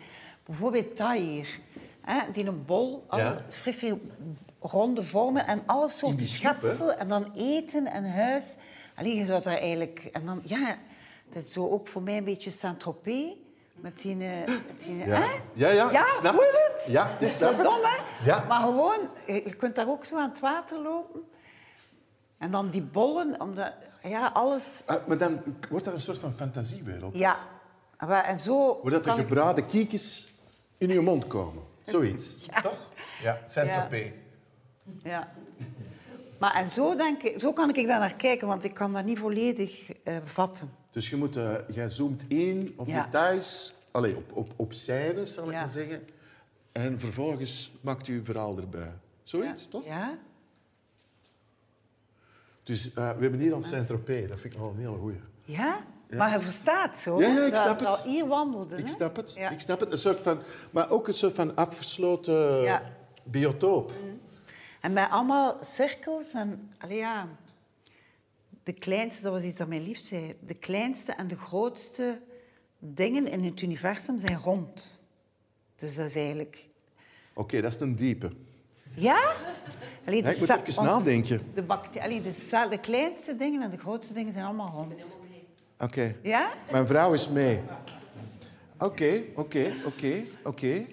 [0.44, 1.61] Bijvoorbeeld dat hier.
[2.00, 3.44] Hè, die een bol, Ja.
[3.48, 4.00] vrij veel
[4.61, 6.24] ronde vormen en alle soorten hè?
[6.24, 6.92] schepsel.
[6.92, 8.57] En dan eten en huis.
[8.94, 10.09] Allee, je zou daar eigenlijk...
[10.12, 10.79] En dan, ja,
[11.33, 13.33] dat is zo ook voor mij een beetje Saint-Tropez.
[13.75, 14.13] Met die...
[14.25, 15.05] eh, Met die Ja.
[15.05, 15.41] hè?
[15.53, 16.71] Ja, ja, ja snap voel het.
[16.83, 16.93] het?
[16.93, 18.25] Ja, dat ik is zo dom, hè?
[18.25, 18.45] Ja.
[18.49, 21.21] Maar gewoon, je kunt daar ook zo aan het water lopen.
[22.39, 23.73] En dan die bollen, omdat...
[24.03, 24.83] Ja, alles...
[24.87, 27.17] Ah, maar dan wordt dat een soort van fantasiewereld.
[27.17, 27.39] Ja.
[27.99, 28.81] Maar- En zo...
[28.83, 30.35] Waar dat de kan ik- gebraden kiekjes
[30.79, 31.63] in je mond komen.
[31.87, 32.47] Zoiets.
[32.63, 32.89] Toch?
[33.23, 34.11] Ja, Saint-Tropez.
[35.03, 35.33] Ja.
[36.41, 39.05] Maar en zo, denk ik, zo kan ik daar naar kijken, want ik kan dat
[39.05, 40.75] niet volledig eh, vatten.
[40.95, 43.05] Dus je, moet, eh, jij zoomt in op Ja.
[43.05, 45.59] details, allez, op, op, op scènes, zal ik Ja.
[45.59, 46.03] maar zeggen.
[46.73, 48.93] En vervolgens maakt u verhaal erbij.
[49.23, 49.71] Zoiets, ja.
[49.71, 49.85] toch?
[49.85, 50.19] Ja.
[52.63, 54.29] Dus eh, we hebben hier al Saint-Tropez.
[54.29, 55.21] Dat vind ik al een hele goeie.
[55.45, 55.79] Ja?
[56.11, 57.21] Maar je verstaat zo.
[57.21, 57.89] Ja, ik snap het.
[57.89, 58.77] al hier wandelde.
[58.77, 59.37] Ik snap het.
[59.51, 59.93] Ik snap het.
[59.93, 60.39] Een soort van,
[60.71, 62.83] maar ook een soort van afgesloten Ja.
[63.23, 63.93] biotoop.
[64.81, 66.73] En met allemaal cirkels en...
[66.79, 67.27] Allee, ja,
[68.64, 70.35] de kleinste, dat was iets dat mijn lief zei.
[70.46, 72.20] De kleinste en de grootste
[72.79, 75.03] dingen in het universum zijn rond.
[75.77, 76.68] Dus dat is eigenlijk...
[77.35, 78.31] Oké, dat is een diepe.
[78.94, 79.33] Ja?
[80.07, 81.40] Allee, Ja, ik moet even nadenken.
[81.55, 81.64] De,
[82.00, 85.07] allee, de, de kleinste dingen en de grootste dingen zijn allemaal rond.
[85.79, 86.16] Oké.
[86.22, 86.53] Ja?
[86.70, 87.61] Mijn vrouw is mee.
[88.79, 90.87] Oké, oké, oké, oké.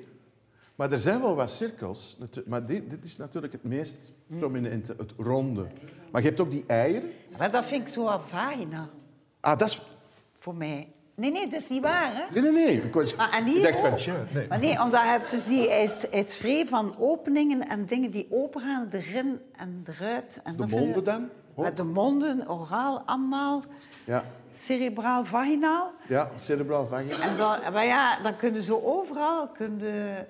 [0.81, 2.17] Maar er zijn wel wat cirkels.
[2.45, 5.65] Maar dit, dit is natuurlijk het meest prominente, het ronde.
[6.11, 7.11] Maar je hebt ook die eieren.
[7.37, 8.89] Maar dat vind ik zo vagina,
[9.39, 9.81] Ah, dat is...
[10.39, 10.87] voor mij.
[11.15, 12.41] Nee, nee, dat is niet waar, hè?
[12.41, 12.81] Nee, nee, nee.
[12.83, 14.47] Ik, was- Maar, en ik hier dacht van, nee.
[14.47, 17.85] Maar nee, omdat je hebt dus die, hij, is, hij is vrij van openingen en
[17.85, 20.39] dingen die opengaan, erin en eruit.
[20.43, 21.29] En De monden dan?
[21.55, 23.61] Met de monden, oraal, anaal,
[24.05, 25.91] Ja, cerebraal, vaginaal.
[26.07, 27.19] ja, cerebraal vagina.
[27.29, 30.25] En dan, maar ja, dan kun je zo overal kun je,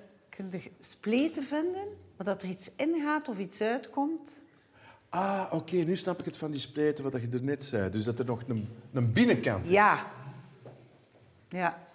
[0.50, 4.44] kun je spleten vinden, waar dat er iets ingaat of iets uitkomt.
[5.08, 7.90] Ah, oké, nu snap ik het van die spleten wat je er net zei.
[7.90, 9.70] Dus dat er nog een, een binnenkant is.
[9.70, 10.06] Ja.
[11.48, 11.88] Ja.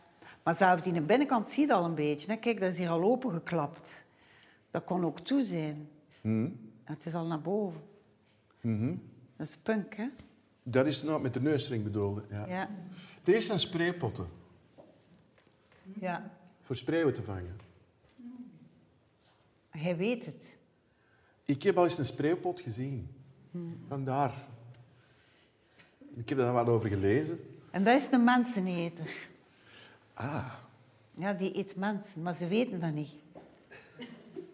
[0.44, 2.32] Maar zelfs die binnenkant zie je al een beetje.
[2.32, 2.38] Hè.
[2.38, 4.06] Kijk, dat is hier al opengeklapt.
[4.72, 5.90] Dat kon ook toe zijn.
[6.22, 7.82] En het is al naar boven.
[9.38, 10.08] Dat is punk, hè?
[10.64, 12.24] Dat is nou met de neusring bedoelde.
[12.30, 12.46] Ja.
[12.48, 12.70] Ja.
[13.24, 14.28] Deze zijn spraypotten.
[16.00, 16.32] ja.
[16.62, 17.67] Voor spreeuwen te vangen.
[19.78, 20.58] Hij weet het.
[21.46, 23.10] Ik heb al eens een spreeuwpot gezien.
[23.88, 24.34] Vandaar.
[26.16, 27.40] Ik heb daar wat over gelezen.
[27.72, 29.10] En dat is een menseneter.
[30.14, 30.46] Ah,
[31.14, 33.12] Ja, die eet mensen, maar ze weten dat niet.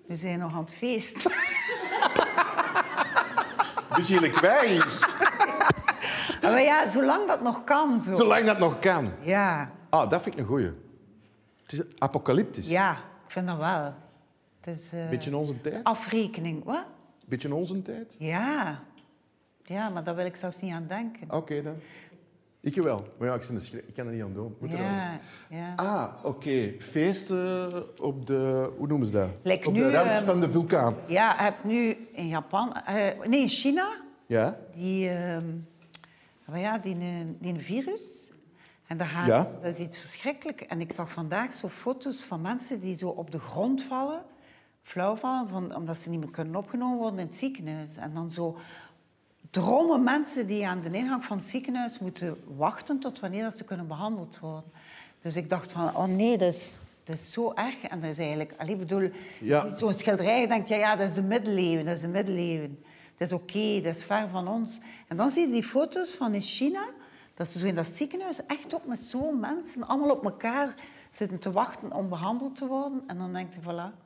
[0.09, 1.13] Ze zijn nog aan het feest.
[3.95, 4.77] beetje gelijk wij
[6.41, 8.01] maar ja, zolang dat nog kan.
[8.01, 8.15] Zo.
[8.15, 9.11] Zolang dat nog kan.
[9.21, 9.71] Ja.
[9.89, 10.71] Ah, dat vind ik een goeie.
[11.63, 12.69] Het is apocalyptisch.
[12.69, 12.91] ja,
[13.25, 13.93] ik vind dat wel.
[14.65, 15.83] Het is eh, Beetje in onze tijd.
[15.83, 16.63] afrekening.
[16.63, 16.85] Wat?
[17.25, 18.15] Beetje in onze tijd.
[18.19, 18.79] Ja.
[19.63, 21.31] Ja, maar daar wil ik zelfs niet aan denken.
[21.31, 21.75] Oké dan.
[22.59, 23.07] Ik wel.
[23.17, 24.55] Maar ja, ik, een schrik- ik kan er niet aan doen.
[24.59, 24.79] Moet er
[25.49, 25.73] Ja.
[25.75, 26.73] Ah, oké.
[26.79, 28.71] Feesten op de...
[28.77, 29.29] Hoe noemen ze dat?
[29.43, 30.95] Like op nu, de rand ehm, van de vulkaan.
[31.07, 32.73] Ja, je hebt nu in Japan...
[32.75, 34.57] eh, nee, in China, Ja?
[34.73, 35.09] die...
[35.09, 35.45] ehm,
[36.45, 37.01] maar ja, die, eh,
[37.39, 38.31] die een virus.
[38.87, 39.51] En dat, gaat, Ja.
[39.61, 40.65] dat is iets verschrikkelijks.
[40.65, 44.23] En ik zag vandaag zo foto's van mensen die zo op de grond vallen,
[44.83, 47.95] flauw van, omdat ze niet meer kunnen opgenomen worden in het ziekenhuis.
[47.95, 48.57] En dan zo
[49.51, 53.63] drommen mensen die aan de ingang van het ziekenhuis moeten wachten tot wanneer dat ze
[53.63, 54.71] kunnen behandeld worden.
[55.21, 56.71] Dus ik dacht van, oh nee, dat is,
[57.03, 57.83] dat is zo erg.
[57.83, 59.75] En dat is eigenlijk, ik bedoel, Ja.
[59.75, 62.83] zo'n schilderij, je denkt, ja, ja, dat is de middeleeuwen, dat is de middeleeuwen.
[63.17, 64.79] Dat is oké, dat is ver van ons.
[65.07, 66.85] En dan zie je die foto's van in China,
[67.33, 70.75] dat ze zo in dat ziekenhuis echt ook met zo'n mensen allemaal op elkaar
[71.09, 73.03] zitten te wachten om behandeld te worden.
[73.07, 74.02] En dan denk je, voilà.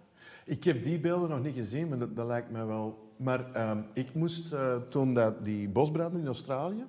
[0.48, 3.06] Ik heb die beelden nog niet gezien, maar dat, dat lijkt mij wel...
[3.18, 6.86] Maar ehm, ik moest, eh, toen dat die bosbranden in Australië...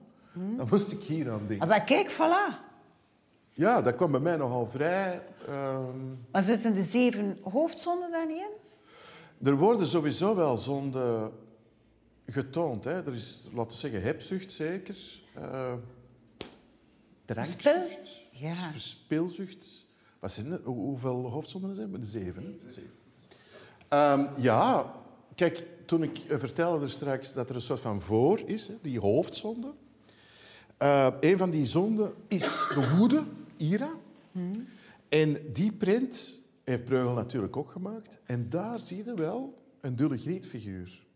[0.56, 1.60] dan moest ik hier aan denken.
[1.60, 2.66] Ah, Maar kijk, voilà.
[3.52, 5.22] Ja, dat kwam bij mij nogal vrij.
[5.46, 5.98] ehm,
[6.32, 9.46] Maar zitten de zeven hoofdzonden daar niet in?
[9.46, 11.32] er worden sowieso wel zonden
[12.26, 12.84] getoond.
[12.84, 12.92] Hè.
[13.06, 15.20] Er is, laten we zeggen, hebzucht zeker.
[15.34, 15.72] eh
[17.24, 18.20] drankzucht.
[18.30, 18.54] Ja.
[18.54, 19.86] Verspilzucht.
[20.20, 20.60] Wat zijn er?
[20.64, 22.00] Hoe- Hoeveel hoofdzonden zijn er?
[22.00, 22.42] De zeven.
[22.64, 22.70] Hè?
[22.70, 22.90] Zeven.
[23.88, 24.94] Ehm, ja,
[25.34, 29.00] kijk, toen ik eh, vertelde er straks dat er een soort van voor is, die
[29.00, 29.72] hoofdzonde.
[30.76, 33.22] Eh, een van die zonden is de woede,
[33.56, 33.90] ira.
[35.08, 38.18] En die print heeft Breugel natuurlijk ook gemaakt.
[38.24, 41.06] En daar zie je wel een dulle grietfiguur.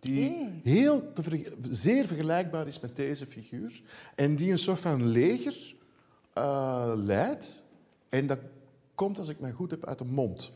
[0.00, 3.82] Die heel te zeer vergelijkbaar is met deze figuur.
[4.14, 5.74] En die een soort van leger
[6.32, 7.64] eh, leidt.
[8.08, 8.38] En dat
[8.94, 10.52] komt, als ik me goed heb, uit de mond.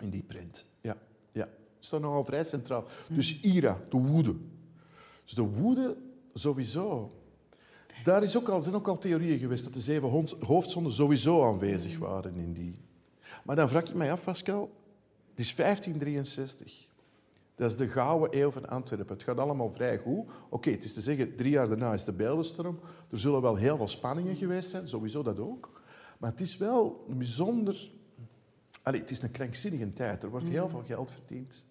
[0.00, 0.64] In die print.
[0.80, 0.96] Ja,
[1.32, 1.48] ja.
[1.78, 2.84] staat nogal vrij centraal.
[3.08, 4.34] Dus ira, de woede.
[5.24, 5.96] Dus de woede
[6.34, 7.12] sowieso.
[8.04, 11.98] Daar is ook al, zijn ook al theorieën geweest dat de zeven hoofdzonden sowieso aanwezig
[11.98, 12.78] waren in die.
[13.44, 14.70] Maar dan vraag ik mij af, Pascal,
[15.30, 16.86] het is 1563.
[17.54, 19.14] Dat is de gouden eeuw van Antwerpen.
[19.14, 20.26] Het gaat allemaal vrij goed.
[20.48, 22.78] Oké, het is te zeggen, drie jaar daarna is de Beeldenstorm.
[23.10, 25.82] Er zullen wel heel veel spanningen geweest zijn, sowieso dat ook.
[26.18, 27.90] Maar het is wel een bijzonder...
[28.82, 30.22] Allee, het is een krankzinnige tijd.
[30.22, 31.64] Er wordt heel veel geld verdiend.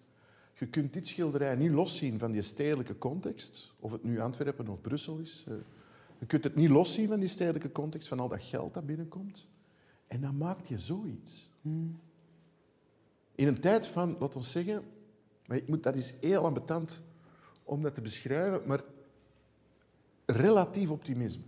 [0.54, 3.72] Je kunt dit schilderij niet loszien van die stedelijke context.
[3.80, 5.44] Of het nu Antwerpen of Brussel is.
[5.48, 5.54] Eh,
[6.18, 9.46] Je kunt het niet loszien van die stedelijke context, van al dat geld dat binnenkomt.
[10.06, 11.50] En dan maakt je zoiets.
[13.34, 14.84] In een tijd van, laten we zeggen,
[15.46, 17.04] maar ik moet, dat is heel ambetant
[17.64, 18.84] om dat te beschrijven, maar
[20.26, 21.42] relatief optimisme.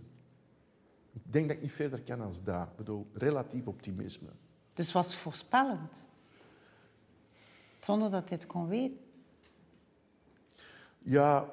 [1.13, 2.67] Ik denk dat ik niet verder kan als dat.
[2.67, 4.29] Ik bedoel, relatief optimisme.
[4.73, 6.07] Dus was voorspellend.
[7.79, 8.99] Zonder dat hij het kon weten.
[10.99, 11.49] Ja,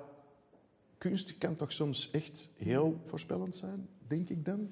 [0.98, 4.70] kunst kan toch soms echt heel voorspellend zijn, denk ik dan.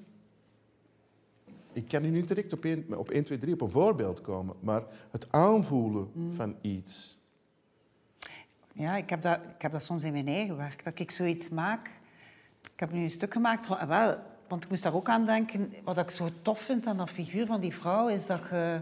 [1.72, 4.56] Ik kan nu niet direct op 1, op 1 2, 3 op een voorbeeld komen,
[4.61, 7.18] maar het aanvoelen van iets.
[8.72, 10.85] Ja, ik heb, dat, ik heb dat soms in mijn eigen werk.
[10.85, 11.90] Dat ik zoiets maak.
[12.72, 13.87] Ik heb nu een stuk gemaakt.
[13.87, 14.16] Wel,
[14.48, 15.74] want ik moest daar ook aan denken.
[15.85, 18.80] Wat ik zo tof vind aan dat figuur van die vrouw is dat je,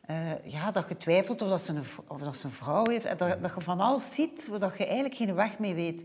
[0.00, 3.04] eh, ja, dat je twijfelt of dat ze een, of dat ze een vrouw heeft.
[3.04, 6.02] En dat, dat je van alles ziet waar je eigenlijk geen weg mee weet.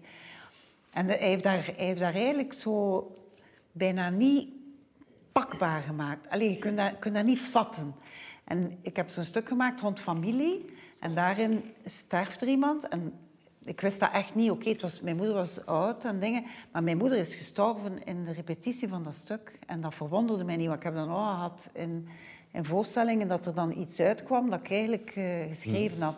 [0.92, 3.08] En hij heeft daar, hij heeft daar eigenlijk zo
[3.72, 4.50] bijna niet
[5.32, 6.30] pakbaar gemaakt.
[6.30, 7.96] Allee, je kunt dat, kunt dat niet vatten.
[8.44, 10.78] En ik heb zo'n stuk gemaakt rond familie.
[11.00, 12.88] En daarin sterft er iemand.
[12.88, 13.14] En
[13.64, 14.52] ik wist dat echt niet.
[14.52, 16.46] Oké, was mijn moeder was oud en dingen.
[16.72, 19.60] Maar mijn moeder is gestorven in de repetitie van dat stuk.
[19.68, 20.68] En dat verwonderde mij niet.
[20.68, 22.08] Want ik heb dan al gehad in,
[22.52, 26.18] in voorstellingen dat er dan iets uitkwam dat ik eigenlijk eh, geschreven had.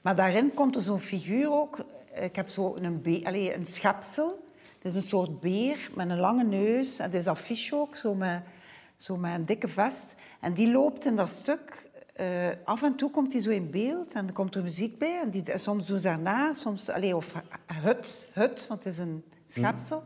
[0.00, 1.84] Maar daarin komt er zo'n figuur ook.
[2.20, 4.46] Ik heb zo een, be- allee, een schepsel.
[4.78, 6.98] Het is een soort beer met een lange neus.
[6.98, 8.42] En het is affiche ook, zo met,
[8.96, 10.14] zo met een dikke vest.
[10.40, 11.90] En die loopt in dat stuk.
[12.18, 12.26] Eh,
[12.64, 15.20] af en toe komt hij zo in beeld en er komt er muziek bij.
[15.22, 16.90] En die, soms doen ze daarna, soms...
[16.90, 17.32] Allee, of
[17.66, 20.02] hut, hut, want het is een schepsel.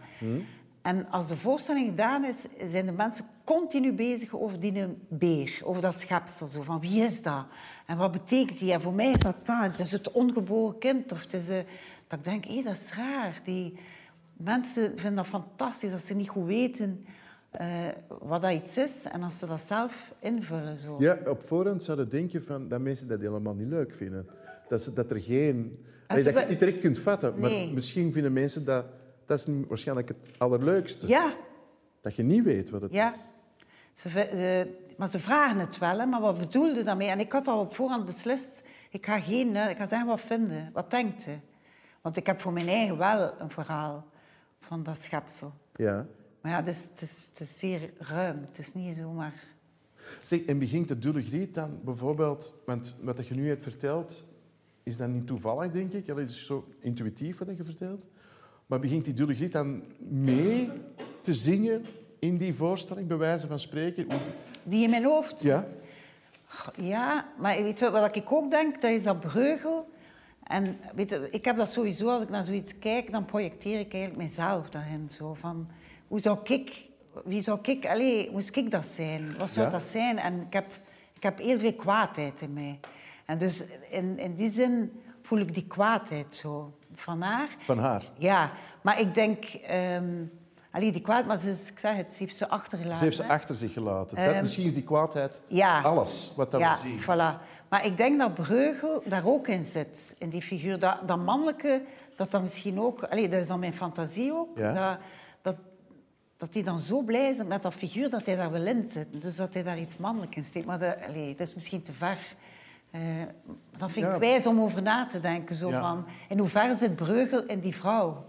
[0.82, 2.36] En als de voorstelling gedaan is,
[2.70, 6.48] zijn de mensen continu bezig over die beer, over dat schepsel.
[6.48, 7.44] Zo van, wie is dat?
[7.86, 8.72] En wat betekent die?
[8.72, 9.62] En voor mij is dat dat.
[9.62, 11.12] Het is het ongeboren kind.
[11.12, 11.56] Of het is, eh,
[12.06, 13.40] dat ik denk, hé, dat is raar.
[13.44, 13.78] Die
[14.32, 17.06] mensen vinden dat fantastisch, dat ze niet goed weten
[17.52, 17.68] eh,
[18.08, 19.04] wat dat iets is.
[19.04, 20.76] En als ze dat zelf invullen.
[20.76, 20.96] Zo.
[20.98, 24.26] Ja, op voorhand zouden denken van, dat mensen dat helemaal niet leuk vinden.
[24.68, 25.84] Dat, ze, dat er geen...
[26.06, 27.64] Allee, dat je het niet direct kunt vatten, Nee.
[27.64, 28.84] maar misschien vinden mensen dat...
[29.26, 31.06] Dat is waarschijnlijk het allerleukste.
[31.06, 31.32] Ja,
[32.00, 33.12] Dat je niet weet wat het ja.
[33.12, 33.20] is.
[34.02, 37.08] Ze, maar ze vragen het wel, hè, maar wat bedoelde je daarmee?
[37.08, 40.70] En ik had al op voorhand beslist, ik ga, geen, ik ga zeggen wat vinden.
[40.72, 41.40] Wat denkt u?
[42.00, 44.06] Want ik heb voor mijn eigen wel een verhaal
[44.60, 45.52] van dat schepsel.
[45.74, 46.06] Ja.
[46.42, 48.40] Maar ja, het is, het is, het is zeer ruim.
[48.46, 49.34] Het is niet zomaar...
[50.22, 52.54] Zeg, en begint de dulle griet dan bijvoorbeeld...
[52.66, 54.24] Want wat je nu hebt verteld,
[54.82, 56.10] is dan niet toevallig, denk ik.
[56.10, 58.04] Allee, Het is zo intuïtief wat je vertelt.
[58.66, 60.70] Maar begint die dulle griet dan mee
[61.20, 61.86] te zingen
[62.18, 64.06] in die voorstelling, bij wijze van spreken?
[64.62, 65.64] Die in mijn hoofd Ja?
[66.76, 68.80] Ja, maar weet je wat ik ook denk?
[68.80, 69.88] Dat is dat breugel.
[70.42, 73.92] En weet je, ik heb dat sowieso, als ik naar zoiets kijk, dan projecteer ik
[73.92, 75.08] eigenlijk mezelf daarin.
[75.10, 75.68] Zo van,
[76.12, 76.88] hoe zou ik,
[77.24, 79.34] wie zou ik, allez, moest ik dat zijn?
[79.38, 79.72] Wat zou Ja.
[79.72, 80.18] dat zijn?
[80.18, 80.66] En ik heb,
[81.12, 82.80] ik heb heel veel kwaadheid in mij.
[83.26, 87.48] En dus in, in die zin voel ik die kwaadheid zo van haar.
[87.64, 88.02] Van haar.
[88.18, 88.50] Ja,
[88.82, 89.44] maar ik denk...
[89.44, 90.04] ehm
[90.70, 92.98] allee, die kwaad, maar ze, ik zeg het, ze heeft ze achtergelaten.
[92.98, 94.16] Ze heeft ze achter zich gelaten.
[94.16, 95.80] Dat, Ehm, misschien is die kwaadheid Ja.
[95.80, 97.00] alles wat dat ja, we zien.
[97.02, 97.42] voilà.
[97.68, 100.78] Maar ik denk dat Breugel daar ook in zit, in die figuur.
[100.78, 101.82] Dat, dat mannelijke,
[102.16, 103.02] dat dat misschien ook...
[103.02, 104.58] Allee, dat is dan mijn fantasie ook.
[104.58, 104.72] Ja.
[104.72, 104.98] Dat,
[106.42, 109.06] dat, hij dan zo blij is met dat figuur dat hij daar wil in zit.
[109.22, 110.66] Dus dat hij daar iets mannelijk in steekt.
[110.66, 112.18] Maar dat, allee, dat is misschien te ver.
[112.90, 113.00] Eh,
[113.76, 114.14] dat vind Ja.
[114.14, 115.54] ik wijs om over na te denken.
[115.54, 115.80] Zo Ja.
[115.80, 118.24] van, in hoeverre zit Breugel in die vrouw?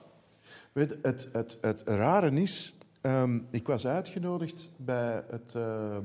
[0.71, 5.97] Weet, het, het, het rare is, ehm, ik was uitgenodigd bij het eh,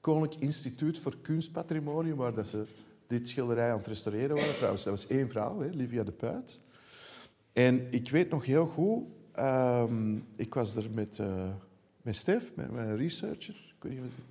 [0.00, 2.64] Koninklijk Instituut voor Kunstpatrimonium, waar dat ze
[3.06, 4.54] dit schilderij aan het restaureren waren.
[4.56, 6.58] Trouwens, dat was één vrouw, hè, Livia de Puit.
[7.52, 9.02] En ik weet nog heel goed,
[9.40, 11.20] ehm, ik was er met,
[12.02, 13.54] met Stef, met mijn researcher.
[13.54, 14.30] Ik weet niet wat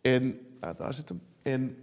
[0.00, 1.20] en ah, daar zit hem.
[1.42, 1.76] En,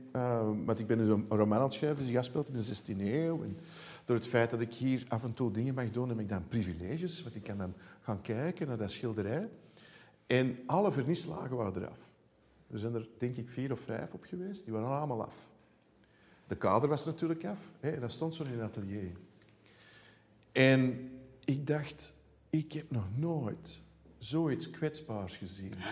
[0.65, 3.43] want ik ben dus een roman aan het schrijven, die afspeelt in de 16e eeuw.
[3.43, 3.57] En
[4.05, 6.47] door het feit dat ik hier af en toe dingen mag doen, heb ik dan
[6.47, 7.23] privileges.
[7.23, 9.49] Want ik kan dan gaan kijken naar dat schilderij.
[10.27, 11.99] En alle vernislagen waren eraf.
[12.71, 14.63] Er zijn er denk ik vier of vijf op geweest.
[14.63, 15.35] Die waren allemaal af.
[16.47, 17.59] De kader was natuurlijk af.
[17.79, 19.11] Hè, en dat stond zo in het atelier.
[20.51, 21.09] En
[21.45, 22.13] ik dacht,
[22.57, 23.79] ik heb nog nooit
[24.17, 25.73] zoiets kwetsbaars gezien.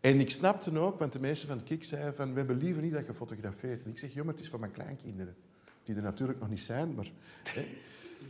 [0.00, 2.92] En ik snapte ook, want de meesten van Kik zeiden van, we hebben liever niet
[2.92, 3.84] dat je fotografeert.
[3.84, 5.36] En ik zeg, jongen, het is voor mijn kleinkinderen.
[5.84, 7.10] Die er natuurlijk nog niet zijn, maar...
[7.44, 7.64] Hè.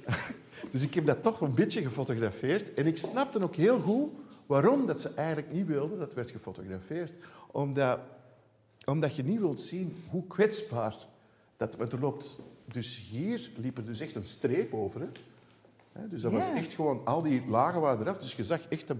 [0.71, 2.75] Dus ik heb dat toch een beetje gefotografeerd.
[2.75, 4.11] En ik snapte ook heel goed
[4.47, 7.13] waarom dat ze eigenlijk niet wilden dat werd gefotografeerd.
[7.51, 7.99] Omdat,
[8.85, 10.97] omdat je niet wilt zien hoe kwetsbaar
[11.57, 11.77] dat...
[11.77, 12.39] Want er loopt...
[12.65, 15.09] Dus hier liep er dus echt een streep over, hè.
[16.11, 18.19] Dus dat was echt gewoon, al die lagen waren eraf.
[18.19, 18.97] Dus je zag echt, de,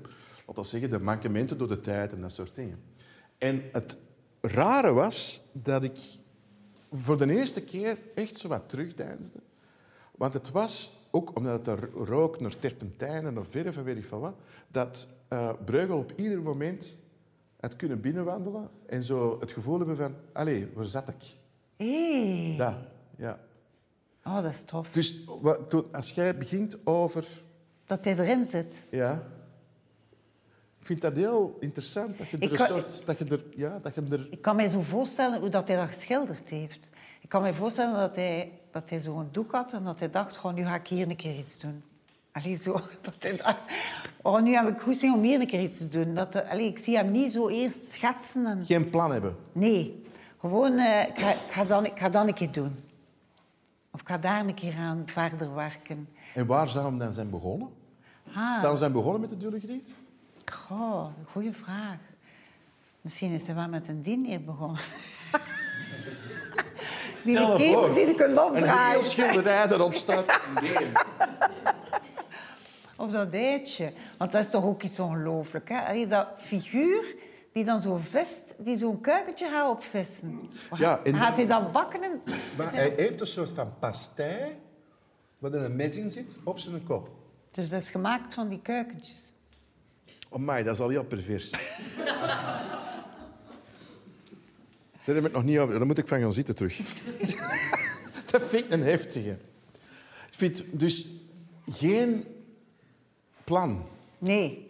[0.63, 2.79] zeggen, de mankementen door de tijd en dat soort dingen.
[3.39, 3.97] En het
[4.41, 5.99] rare was dat ik
[6.93, 9.39] voor de eerste keer echt zo wat terugdeinsde.
[10.17, 13.97] Want het was, ook omdat het er rook naar terpentijn en naar verf en weet
[13.97, 14.35] ik van wat,
[14.69, 16.99] dat eh Breugel op ieder moment
[17.61, 21.37] had kunnen binnenwandelen en zo het gevoel hebben van, allee, waar zat ik?
[21.77, 22.75] Hé, Dat,
[23.17, 23.41] ja.
[24.27, 24.91] Oh, dat is tof.
[24.91, 27.27] Dus wat, als jij begint over
[27.87, 28.85] Dat hij erin zit.
[28.91, 29.23] Ja.
[30.81, 33.07] Ik vind dat heel interessant dat je er kan- soort...
[33.07, 34.27] Dat je er, ja, dat je er...
[34.31, 36.89] Ik kan mij zo voorstellen hoe dat hij dat geschilderd heeft.
[37.21, 40.43] Ik kan me voorstellen dat hij, dat hij zo'n doek had en dat hij dacht,
[40.45, 41.83] oh, nu ga ik hier een keer iets doen.
[42.33, 42.73] Allee, zo.
[43.03, 43.57] Dat hij dacht,
[44.23, 46.15] oh, nu heb ik goesting om hier een keer iets te doen.
[46.15, 48.47] Dat, allee, ik zie hem niet zo eerst schetsen.
[48.47, 48.67] En...
[48.67, 49.37] Geen plan hebben.
[49.53, 50.03] Nee,
[50.41, 52.77] gewoon, eh, ik, ga, ik, ga dan, ik ga dan een keer doen.
[53.97, 56.09] Of ik ga daar een keer aan verder werken.
[56.35, 57.69] En waar zou hem dan zijn begonnen?
[58.35, 59.95] Ah, Zou hij zijn begonnen met de Dullegriet?
[60.45, 61.97] goh, goede vraag.
[63.01, 64.81] Misschien is hij wel met een diner begonnen.
[67.25, 68.91] die Stel de voor, die je kunt Een opdraaien.
[68.91, 70.41] heel schilderij dat ontstaat.
[72.97, 73.93] Of dat eitje.
[74.19, 75.69] Want dat is toch ook iets ongelooflijk.
[75.73, 76.07] Hè?
[76.07, 77.15] Dat figuur
[77.57, 80.41] die dan zo vist, die zo'n kuikentje gaat opvissen.
[80.75, 82.03] Ja, en- Gaat hij dat bakken?
[82.03, 82.23] En...
[82.57, 84.53] Maar hij heeft een soort van pastei,
[85.39, 87.11] waar er een mes in zit, op zijn kop.
[87.51, 89.33] Dus dat is gemaakt van die kuikentjes.
[90.29, 91.51] Oh my, dat is al heel pervers.
[95.05, 95.75] Daar heb ik nog niet over.
[95.75, 96.77] Daar moet ik van gaan zitten terug.
[98.31, 99.39] dat vind ik een heftige.
[100.31, 101.07] Ik vind dus
[101.73, 102.25] geen
[103.45, 103.87] plan.
[104.19, 104.66] Nee.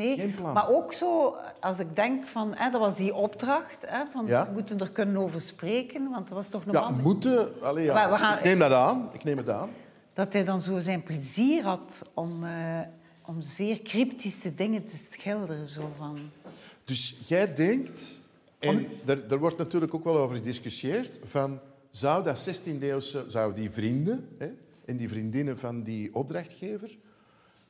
[0.00, 4.26] Nee, maar ook zo, als ik denk van, hè, dat was die opdracht, hè, van
[4.26, 4.44] Ja.
[4.46, 7.62] we moeten er kunnen over spreken, want er was toch een Ja, moeten.
[7.62, 7.94] Allee, ja.
[7.94, 9.08] Maar we gaan- Ik neem dat aan.
[9.12, 9.70] Ik neem het aan.
[10.12, 12.50] dat hij dan zo zijn plezier had om, eh,
[13.24, 15.68] om zeer cryptische dingen te schilderen.
[15.68, 16.18] Zo van.
[16.84, 18.00] Dus jij denkt,
[18.58, 21.58] en er, er wordt natuurlijk ook wel over gediscussieerd, van
[21.90, 24.50] zou dat 16e-eeuwse, zou die vrienden hè,
[24.84, 26.96] en die vriendinnen van die opdrachtgever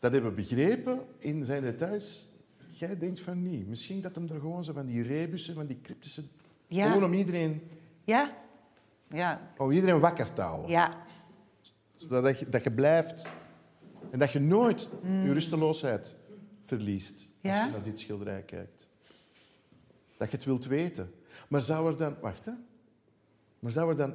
[0.00, 2.28] dat hebben begrepen in zijn details?
[2.70, 3.68] Jij denkt van niet.
[3.68, 6.22] Misschien dat hem er gewoon zo van die rebussen, van die cryptische...
[6.66, 6.88] Ja.
[6.88, 7.62] Gewoon om iedereen,
[8.04, 8.36] Ja,
[9.08, 10.70] ja, om iedereen wakker te houden.
[10.70, 11.02] ja.
[11.96, 13.28] Zodat je, dat je blijft
[14.10, 16.14] en dat je nooit je rusteloosheid
[16.66, 17.64] verliest als Mm.
[17.64, 18.88] Je naar dit schilderij kijkt.
[20.16, 21.14] Dat je het wilt weten.
[21.48, 22.16] Maar zou er dan...
[22.20, 22.52] Wacht, hè.
[23.58, 24.14] Maar zou er dan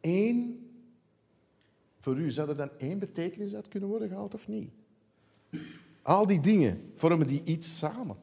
[0.00, 0.63] één...
[2.04, 4.70] Voor u, zou er dan één betekenis uit kunnen worden gehaald of niet?
[6.02, 8.16] Al die dingen, vormen die iets samen?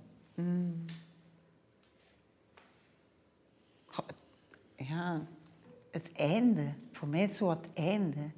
[4.76, 5.28] Ja,
[5.92, 6.74] het einde.
[6.92, 8.30] Voor mij is zo het einde.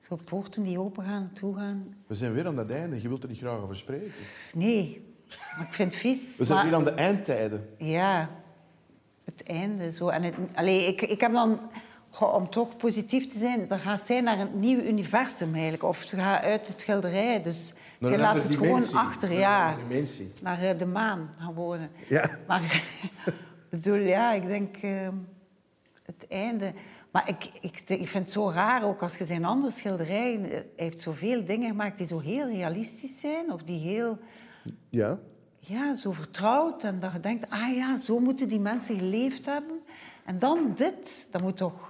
[0.00, 1.94] Zo poorten die opengaan en toegaan.
[2.06, 3.02] We zijn weer aan dat einde.
[3.02, 4.12] Je wilt er niet graag over spreken.
[4.54, 5.14] Nee,
[5.56, 6.36] maar ik vind het vies.
[6.36, 7.68] We zijn maar- weer aan de eindtijden.
[7.78, 8.30] Ja,
[9.24, 9.92] het einde.
[9.92, 10.08] Zo.
[10.08, 11.60] En het, allee, ik, ik heb dan,
[12.10, 15.82] goh, om toch positief te zijn, dan gaat zij naar een nieuw universum eigenlijk.
[15.82, 17.42] Of ze gaat uit het schilderij.
[17.42, 19.76] Dus laat het gewoon achter, Naar ja.
[19.76, 20.32] dimensie.
[20.42, 21.90] Naar eh, de maan gaan wonen.
[22.08, 22.30] Ja.
[22.46, 22.82] Maar,
[23.70, 25.14] bedoel, ja, ik denk ehm,
[26.02, 26.72] het einde.
[27.10, 30.44] Maar ik, ik, ik vind het zo raar, ook als je zijn andere schilderijen...
[30.44, 33.52] eh, Hij heeft zoveel dingen gemaakt die zo heel realistisch zijn.
[33.52, 34.18] Of die heel,
[34.88, 35.18] Ja?
[35.58, 36.84] ja, zo vertrouwd.
[36.84, 39.80] En dat je denkt, ah ja, zo moeten die mensen geleefd hebben.
[40.24, 41.89] En dan dit, dat moet toch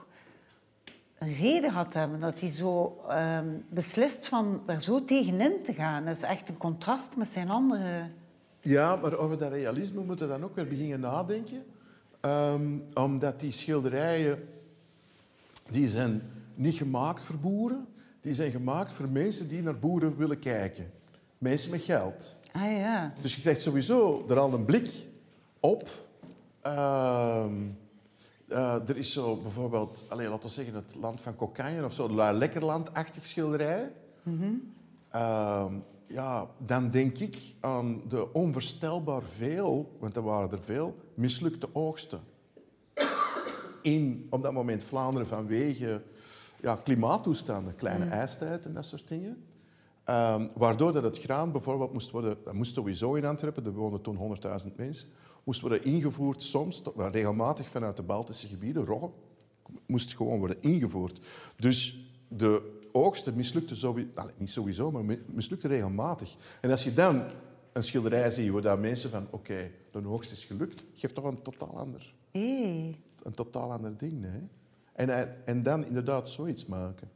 [1.21, 2.21] reden gehad hebben.
[2.21, 6.05] Dat hij zo ehm, beslist van daar zo tegenin te gaan.
[6.05, 8.09] Dat is echt een contrast met zijn andere...
[8.61, 11.65] Ja, maar over dat realisme moeten we dan ook weer beginnen nadenken.
[12.21, 14.49] Ehm, omdat die schilderijen,
[15.71, 16.23] die zijn
[16.55, 17.87] niet gemaakt voor boeren.
[18.21, 20.91] Die zijn gemaakt voor mensen die naar boeren willen kijken.
[21.39, 22.39] Mensen met geld.
[22.53, 23.13] Ah ja.
[23.23, 24.91] Dus je krijgt sowieso er al een blik
[25.61, 25.89] op.
[26.61, 27.55] Ehm,
[28.51, 32.09] eh, er is zo bijvoorbeeld, allez, laten we zeggen, het land van cocaïne of zo,
[32.09, 33.93] La Lekkerland-achtig schilderij.
[35.11, 35.75] Ehm,
[36.07, 42.21] ja, dan denk ik aan de onvoorstelbaar veel, want er waren er veel, mislukte oogsten.
[43.83, 46.03] In, op dat moment, Vlaanderen vanwege
[46.61, 49.45] ja, klimaattoestanden, kleine ijstijd en dat soort dingen.
[50.05, 54.01] Ehm, waardoor dat het graan bijvoorbeeld moest worden, dat moest sowieso in Antwerpen, er woonden
[54.01, 55.09] toen 100.000 mensen,
[55.45, 59.11] moest worden ingevoerd soms, regelmatig vanuit de Baltische gebieden, Rogge,
[59.87, 61.19] moest gewoon worden ingevoerd.
[61.57, 66.37] Dus de oogsten mislukten sowieso, niet sowieso, maar mi- mislukten regelmatig.
[66.61, 67.23] En als je dan
[67.73, 71.43] een schilderij ziet waar dat mensen van, oké, de oogst is gelukt, geeft toch een
[71.43, 72.15] totaal ander,
[73.23, 74.23] een totaal ander ding.
[74.25, 74.39] Hè?
[74.93, 77.11] En, hij- en dan inderdaad zoiets maken.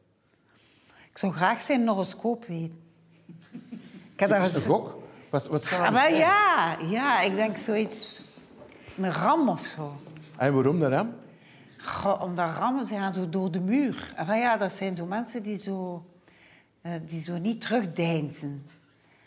[1.11, 2.79] Ik zou graag zijn horoscoop weten.
[4.12, 4.66] Ik heb Een eens...
[4.66, 5.03] gok?
[5.35, 6.14] Wat, wat zou Ah, wel, zijn?
[6.14, 8.22] ja, ja, ik denk zoiets...
[8.99, 9.97] Een ram of zo.
[10.37, 10.91] En waarom dan?
[10.91, 11.12] Ram?
[11.78, 14.12] Goh, omdat rammen, ze gaan zo door de muur.
[14.16, 16.07] En wel, ja, dat zijn zo mensen die zo,
[16.80, 18.66] eh, die zo niet terugdeinzen.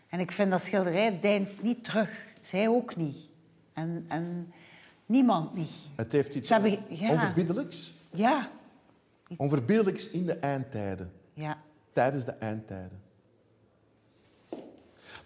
[0.09, 2.09] En ik vind dat schilderij deinst niet terug.
[2.39, 3.17] Zij ook niet.
[3.73, 4.53] En, en
[5.05, 5.71] niemand niet.
[5.95, 7.09] Het heeft iets hebben- ja.
[7.11, 7.93] onverbiddelijks.
[8.11, 8.49] Ja.
[9.27, 11.11] Iets- Onverbiddelijks in de eindtijden.
[11.33, 11.57] Ja.
[11.93, 13.01] Tijdens de eindtijden.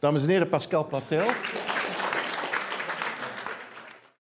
[0.02, 1.26] Dames en heren, Pascal Platel.